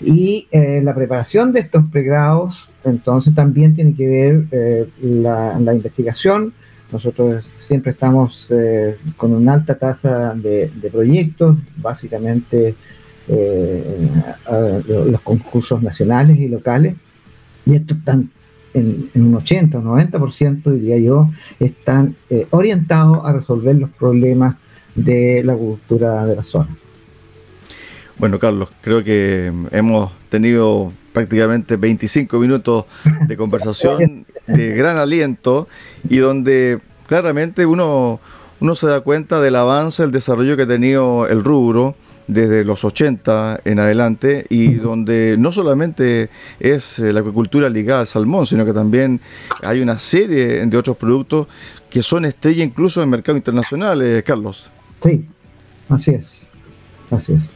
Y 0.01 0.49
eh, 0.51 0.81
la 0.83 0.95
preparación 0.95 1.53
de 1.53 1.61
estos 1.61 1.85
pregrados, 1.91 2.69
entonces, 2.85 3.35
también 3.35 3.75
tiene 3.75 3.95
que 3.95 4.07
ver 4.07 4.45
eh, 4.51 4.89
la, 5.01 5.75
investigación. 5.75 6.53
Nosotros 6.93 7.45
siempre 7.45 7.93
estamos 7.93 8.51
eh, 8.51 8.97
con 9.17 9.33
una 9.33 9.55
alta 9.55 9.77
tasa 9.77 10.35
de, 10.35 10.71
proyectos, 10.93 11.57
básicamente 11.77 12.75
los 13.29 15.21
concursos 15.23 15.83
nacionales 15.83 16.39
y 16.39 16.49
locales. 16.49 16.95
Y 17.67 17.75
estos 17.75 17.99
están 17.99 18.31
en, 18.75 19.11
un 19.15 19.35
80 19.37 19.79
o 19.79 19.83
90%, 19.83 20.63
diría 20.73 20.99
yo, 20.99 21.31
están 21.61 22.17
orientados 22.51 23.25
a 23.25 23.33
resolver 23.33 23.77
los 23.77 23.91
problemas 23.91 24.57
de 24.95 25.43
la 25.45 25.55
cultura 25.55 26.27
de 26.27 26.37
la 26.37 26.43
zona. 26.43 26.69
Bueno, 28.19 28.39
Carlos, 28.39 28.69
creo 28.81 29.03
que 29.03 29.53
hemos 29.73 30.13
tenido 30.29 30.93
prácticamente 31.13 31.77
25 31.77 32.39
minutos 32.39 32.85
de 33.27 33.37
conversación 33.37 34.25
de 34.47 34.69
gran 34.75 34.99
aliento 34.99 35.69
y 36.09 36.19
donde 36.19 36.81
claramente 37.07 37.67
uno, 37.67 38.21
uno 38.61 38.75
se 38.77 38.87
da 38.87 39.01
cuenta 39.01 39.41
del 39.41 39.57
avance, 39.57 40.03
el 40.03 40.13
desarrollo 40.13 40.57
que 40.57 40.63
ha 40.63 40.69
tenido 40.69 41.27
el 41.27 41.43
rubro 41.43 41.97
desde 42.27 42.65
los 42.65 42.85
80 42.85 43.61
en 43.65 43.79
adelante 43.79 44.47
y 44.49 44.75
donde 44.75 45.37
no 45.39 45.53
solamente 45.53 46.31
es 46.59 46.99
eh, 46.99 47.13
la 47.13 47.21
acuicultura 47.21 47.69
ligada 47.69 48.01
al 48.01 48.07
salmón, 48.07 48.47
sino 48.47 48.65
que 48.65 48.73
también 48.73 49.21
hay 49.63 49.81
una 49.81 49.99
serie 49.99 50.65
de 50.65 50.77
otros 50.77 50.97
productos 50.97 51.49
que 51.91 52.03
son 52.03 52.25
estrella 52.25 52.65
incluso 52.65 53.03
en 53.03 53.11
mercado 53.11 53.37
internacional, 53.37 54.03
eh, 54.03 54.23
Carlos. 54.25 54.69
Sí, 55.03 55.27
así 55.89 56.13
es, 56.13 56.47
así 57.11 57.35
es. 57.35 57.55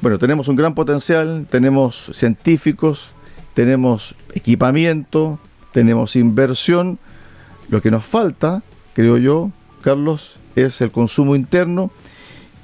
Bueno, 0.00 0.18
tenemos 0.18 0.48
un 0.48 0.56
gran 0.56 0.74
potencial, 0.74 1.46
tenemos 1.50 2.10
científicos, 2.14 3.10
tenemos 3.54 4.14
equipamiento, 4.34 5.38
tenemos 5.72 6.16
inversión. 6.16 6.98
Lo 7.68 7.82
que 7.82 7.90
nos 7.90 8.04
falta, 8.04 8.62
creo 8.94 9.18
yo, 9.18 9.50
Carlos, 9.82 10.36
es 10.54 10.80
el 10.80 10.90
consumo 10.90 11.34
interno 11.34 11.90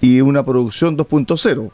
y 0.03 0.21
una 0.21 0.45
producción 0.45 0.99
2.0. 0.99 1.71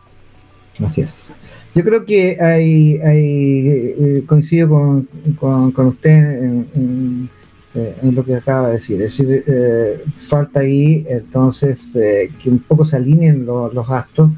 Así 0.85 1.01
es. 1.01 1.35
Yo 1.75 1.83
creo 1.83 2.05
que 2.05 2.39
hay, 2.41 3.01
eh, 3.03 4.23
coincido 4.27 4.69
con, 4.69 5.73
con, 5.73 5.87
usted 5.87 6.43
en, 6.45 7.29
eh, 7.75 7.97
en, 8.03 8.15
lo 8.15 8.25
que 8.25 8.37
acaba 8.37 8.69
de 8.69 8.75
decir. 8.75 9.01
Es 9.03 9.17
decir, 9.17 9.45
eh, 9.47 10.03
falta 10.27 10.61
ahí 10.61 11.05
entonces 11.09 11.81
que 11.93 12.51
un 12.51 12.59
poco 12.61 12.85
se 12.85 12.97
alineen 12.97 13.47
los, 13.47 13.89
gastos 13.89 14.31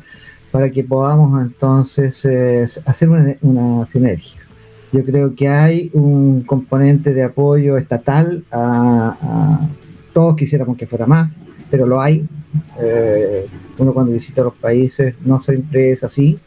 para 0.51 0.71
que 0.71 0.85
podamos 0.85 1.41
entonces 1.43 2.25
hacer 2.85 3.09
una, 3.09 3.35
una, 3.43 3.87
sinergia. 3.87 4.41
Yo 4.93 5.05
creo 5.05 5.35
que 5.35 5.49
hay 5.49 5.91
un 5.93 6.43
componente 6.43 7.13
de 7.13 7.25
apoyo 7.25 7.77
estatal 7.77 8.45
a 8.53 9.61
todos 10.13 10.37
quisiéramos 10.37 10.77
que 10.77 10.87
fuera 10.87 11.07
más, 11.07 11.39
pero 11.71 11.87
lo 11.87 12.01
hay. 12.01 12.27
Eh, 12.81 13.47
uno 13.79 13.95
cuando 13.95 14.13
visita 14.13 14.43
los 14.43 14.55
países 14.55 15.15
no 15.25 15.41
siempre 15.41 15.93
es 15.93 16.05
así. 16.05 16.39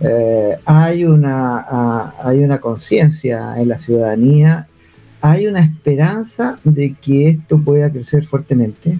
Eh, 0.00 0.56
hay 0.64 1.04
una, 1.04 2.12
hay 2.22 2.44
una 2.44 2.60
conciencia 2.60 3.54
en 3.56 3.68
la 3.68 3.78
ciudadanía, 3.78 4.66
hay 5.20 5.46
una 5.46 5.60
esperanza 5.60 6.58
de 6.62 6.94
que 6.94 7.30
esto 7.30 7.58
pueda 7.58 7.90
crecer 7.90 8.26
fuertemente. 8.26 8.98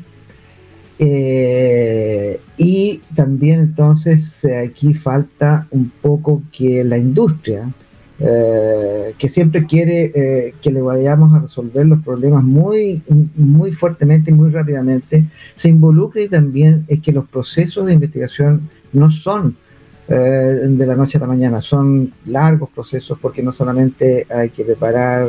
Eh, 1.00 2.40
y 2.56 3.00
también 3.14 3.60
entonces 3.60 4.44
aquí 4.44 4.94
falta 4.94 5.68
un 5.70 5.90
poco 6.02 6.42
que 6.50 6.82
la 6.82 6.98
industria, 6.98 7.68
eh, 8.20 9.14
que 9.16 9.28
siempre 9.28 9.64
quiere 9.64 10.12
eh, 10.12 10.54
que 10.60 10.72
le 10.72 10.82
vayamos 10.82 11.32
a 11.34 11.40
resolver 11.40 11.86
los 11.86 12.02
problemas 12.02 12.42
muy, 12.42 13.00
muy 13.36 13.72
fuertemente 13.72 14.32
y 14.32 14.34
muy 14.34 14.50
rápidamente, 14.50 15.24
se 15.54 15.68
involucre 15.68 16.28
también 16.28 16.84
es 16.88 17.00
que 17.00 17.12
los 17.12 17.28
procesos 17.28 17.86
de 17.86 17.94
investigación 17.94 18.68
no 18.92 19.12
son 19.12 19.56
eh, 20.08 20.14
de 20.14 20.86
la 20.86 20.96
noche 20.96 21.18
a 21.18 21.20
la 21.20 21.26
mañana, 21.28 21.60
son 21.60 22.12
largos 22.26 22.70
procesos 22.70 23.18
porque 23.20 23.42
no 23.42 23.52
solamente 23.52 24.26
hay 24.30 24.50
que 24.50 24.64
preparar 24.64 25.28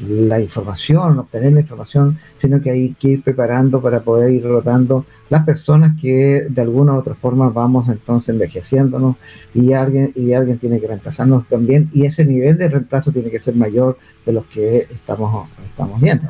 la 0.00 0.40
información, 0.40 1.18
obtener 1.18 1.52
la 1.52 1.60
información, 1.60 2.18
sino 2.40 2.60
que 2.60 2.70
hay 2.70 2.94
que 2.94 3.08
ir 3.08 3.22
preparando 3.22 3.80
para 3.80 4.00
poder 4.00 4.32
ir 4.32 4.44
rotando 4.44 5.04
las 5.30 5.44
personas 5.44 5.98
que 6.00 6.46
de 6.48 6.62
alguna 6.62 6.94
u 6.94 6.96
otra 6.96 7.14
forma 7.14 7.48
vamos 7.48 7.88
entonces 7.88 8.30
envejeciéndonos 8.30 9.16
y 9.54 9.72
alguien, 9.72 10.12
y 10.14 10.32
alguien 10.32 10.58
tiene 10.58 10.80
que 10.80 10.86
reemplazarnos 10.86 11.46
también 11.48 11.88
y 11.92 12.04
ese 12.04 12.24
nivel 12.24 12.58
de 12.58 12.68
reemplazo 12.68 13.12
tiene 13.12 13.30
que 13.30 13.40
ser 13.40 13.54
mayor 13.54 13.96
de 14.26 14.32
los 14.32 14.44
que 14.46 14.86
estamos, 14.90 15.48
estamos 15.70 16.00
viendo. 16.00 16.28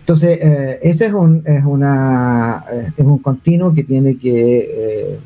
Entonces, 0.00 0.38
eh, 0.40 0.78
este 0.82 1.06
es 1.06 1.12
un, 1.12 1.42
es, 1.44 1.64
una, 1.64 2.64
eh, 2.70 2.92
es 2.96 3.04
un 3.04 3.18
continuo 3.18 3.74
que 3.74 3.82
tiene 3.82 4.16
que 4.16 4.58
eh, 4.58 5.18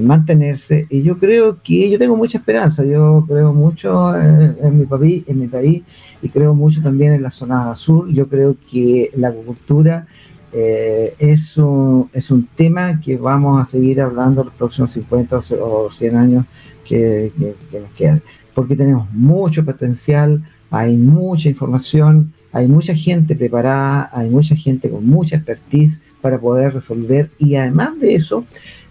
mantenerse 0.00 0.86
y 0.88 1.02
yo 1.02 1.18
creo 1.18 1.58
que 1.62 1.90
yo 1.90 1.98
tengo 1.98 2.16
mucha 2.16 2.38
esperanza, 2.38 2.84
yo 2.84 3.24
creo 3.28 3.52
mucho 3.52 4.16
en, 4.18 4.78
mi 4.78 4.86
país, 4.86 5.24
en 5.26 5.40
mi 5.40 5.46
país 5.46 5.82
y 6.22 6.28
creo 6.30 6.54
mucho 6.54 6.82
también 6.82 7.12
en 7.12 7.22
la 7.22 7.30
zona 7.30 7.74
sur. 7.76 8.10
Yo 8.10 8.26
creo 8.28 8.56
que 8.70 9.10
la 9.14 9.28
agricultura 9.28 10.06
eh, 10.52 11.14
es, 11.18 11.58
un, 11.58 12.08
es 12.12 12.30
un 12.30 12.46
tema 12.46 13.00
que 13.00 13.16
vamos 13.16 13.60
a 13.60 13.70
seguir 13.70 14.00
hablando 14.00 14.44
los 14.44 14.54
próximos 14.54 14.92
50 14.92 15.42
o 15.60 15.90
100 15.90 16.16
años 16.16 16.46
que, 16.84 17.32
nos 17.72 17.90
quedan, 17.92 18.22
porque 18.54 18.76
tenemos 18.76 19.10
mucho 19.12 19.64
potencial, 19.64 20.42
hay 20.70 20.96
mucha 20.96 21.48
información, 21.48 22.32
hay 22.52 22.68
mucha 22.68 22.94
gente 22.94 23.34
preparada, 23.34 24.08
hay 24.12 24.30
mucha 24.30 24.54
gente 24.54 24.88
con 24.88 25.06
mucha 25.06 25.36
expertise 25.36 26.00
para 26.20 26.38
poder 26.38 26.72
resolver 26.72 27.30
y 27.38 27.56
además 27.56 27.98
de 28.00 28.14
eso, 28.14 28.44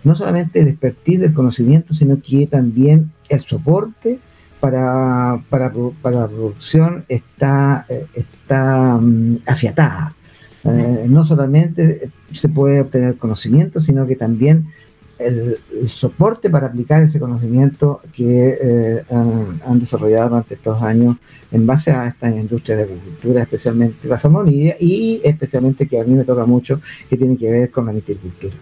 no 0.04 0.16
solamente 0.16 0.60
el 0.60 0.68
expertise 0.68 1.22
del 1.22 1.34
conocimiento, 1.34 1.94
sino 1.94 2.22
que 2.22 2.48
también 2.48 3.12
el 3.30 3.42
soporte, 3.42 4.20
para, 4.60 5.42
para, 5.50 5.66
la 5.66 6.28
producción 6.28 7.04
está, 7.10 7.86
eh, 7.90 8.06
está 8.14 8.98
mm, 8.98 9.40
afiatada. 9.46 10.14
Eh, 10.64 11.06
no 11.10 11.26
solamente 11.26 12.10
se 12.34 12.48
puede 12.48 12.80
obtener 12.80 13.18
conocimiento, 13.18 13.82
sino 13.82 14.08
que 14.08 14.16
también 14.16 14.68
el, 15.20 15.58
soporte 15.88 16.50
para 16.50 16.68
aplicar 16.68 17.02
ese 17.02 17.20
conocimiento 17.20 18.00
que 18.16 18.58
eh, 18.62 19.04
han, 19.66 19.80
desarrollado 19.80 20.30
durante 20.30 20.54
estos 20.54 20.82
años 20.82 21.18
en 21.52 21.68
base 21.68 21.92
a 21.92 22.08
esta 22.08 22.30
industria 22.30 22.78
de 22.78 22.84
agricultura, 22.84 23.42
especialmente 23.44 24.08
la 24.08 24.18
salmonía 24.18 24.78
y 24.80 25.20
especialmente 25.24 25.88
que 25.88 26.00
a 26.00 26.04
mí 26.06 26.14
me 26.14 26.24
toca 26.24 26.46
mucho, 26.46 26.80
que 27.10 27.18
tiene 27.18 27.36
que 27.38 27.52
ver 27.52 27.70
con 27.70 27.86
la 27.86 27.92
viticultura. 27.92 28.54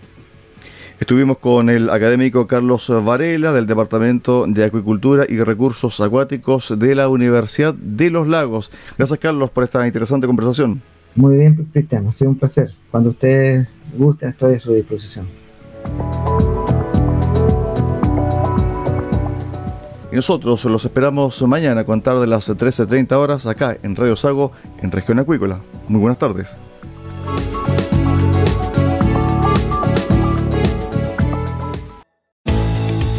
Estuvimos 1.01 1.39
con 1.39 1.71
el 1.71 1.89
académico 1.89 2.45
Carlos 2.45 2.87
Varela 3.03 3.51
del 3.53 3.65
Departamento 3.65 4.45
de 4.47 4.65
Acuicultura 4.65 5.25
y 5.27 5.37
Recursos 5.37 5.99
Acuáticos 5.99 6.77
de 6.77 6.93
la 6.93 7.09
Universidad 7.09 7.73
de 7.73 8.11
los 8.11 8.27
Lagos. 8.27 8.71
Gracias 8.99 9.17
Carlos 9.17 9.49
por 9.49 9.63
esta 9.63 9.87
interesante 9.87 10.27
conversación. 10.27 10.79
Muy 11.15 11.37
bien, 11.37 11.55
Cristiano, 11.73 12.11
ha 12.11 12.13
sido 12.13 12.29
un 12.29 12.37
placer. 12.37 12.71
Cuando 12.91 13.09
usted 13.09 13.67
guste, 13.97 14.27
estoy 14.27 14.53
a 14.53 14.59
su 14.59 14.73
disposición. 14.73 15.25
Y 20.11 20.15
nosotros 20.15 20.63
los 20.65 20.85
esperamos 20.85 21.41
mañana 21.41 21.81
a 21.81 21.83
contar 21.83 22.19
de 22.19 22.27
las 22.27 22.47
13.30 22.47 23.11
horas 23.13 23.47
acá 23.47 23.75
en 23.81 23.95
Radio 23.95 24.15
Sago, 24.15 24.51
en 24.83 24.91
Región 24.91 25.17
Acuícola. 25.17 25.61
Muy 25.87 25.99
buenas 25.99 26.19
tardes. 26.19 26.55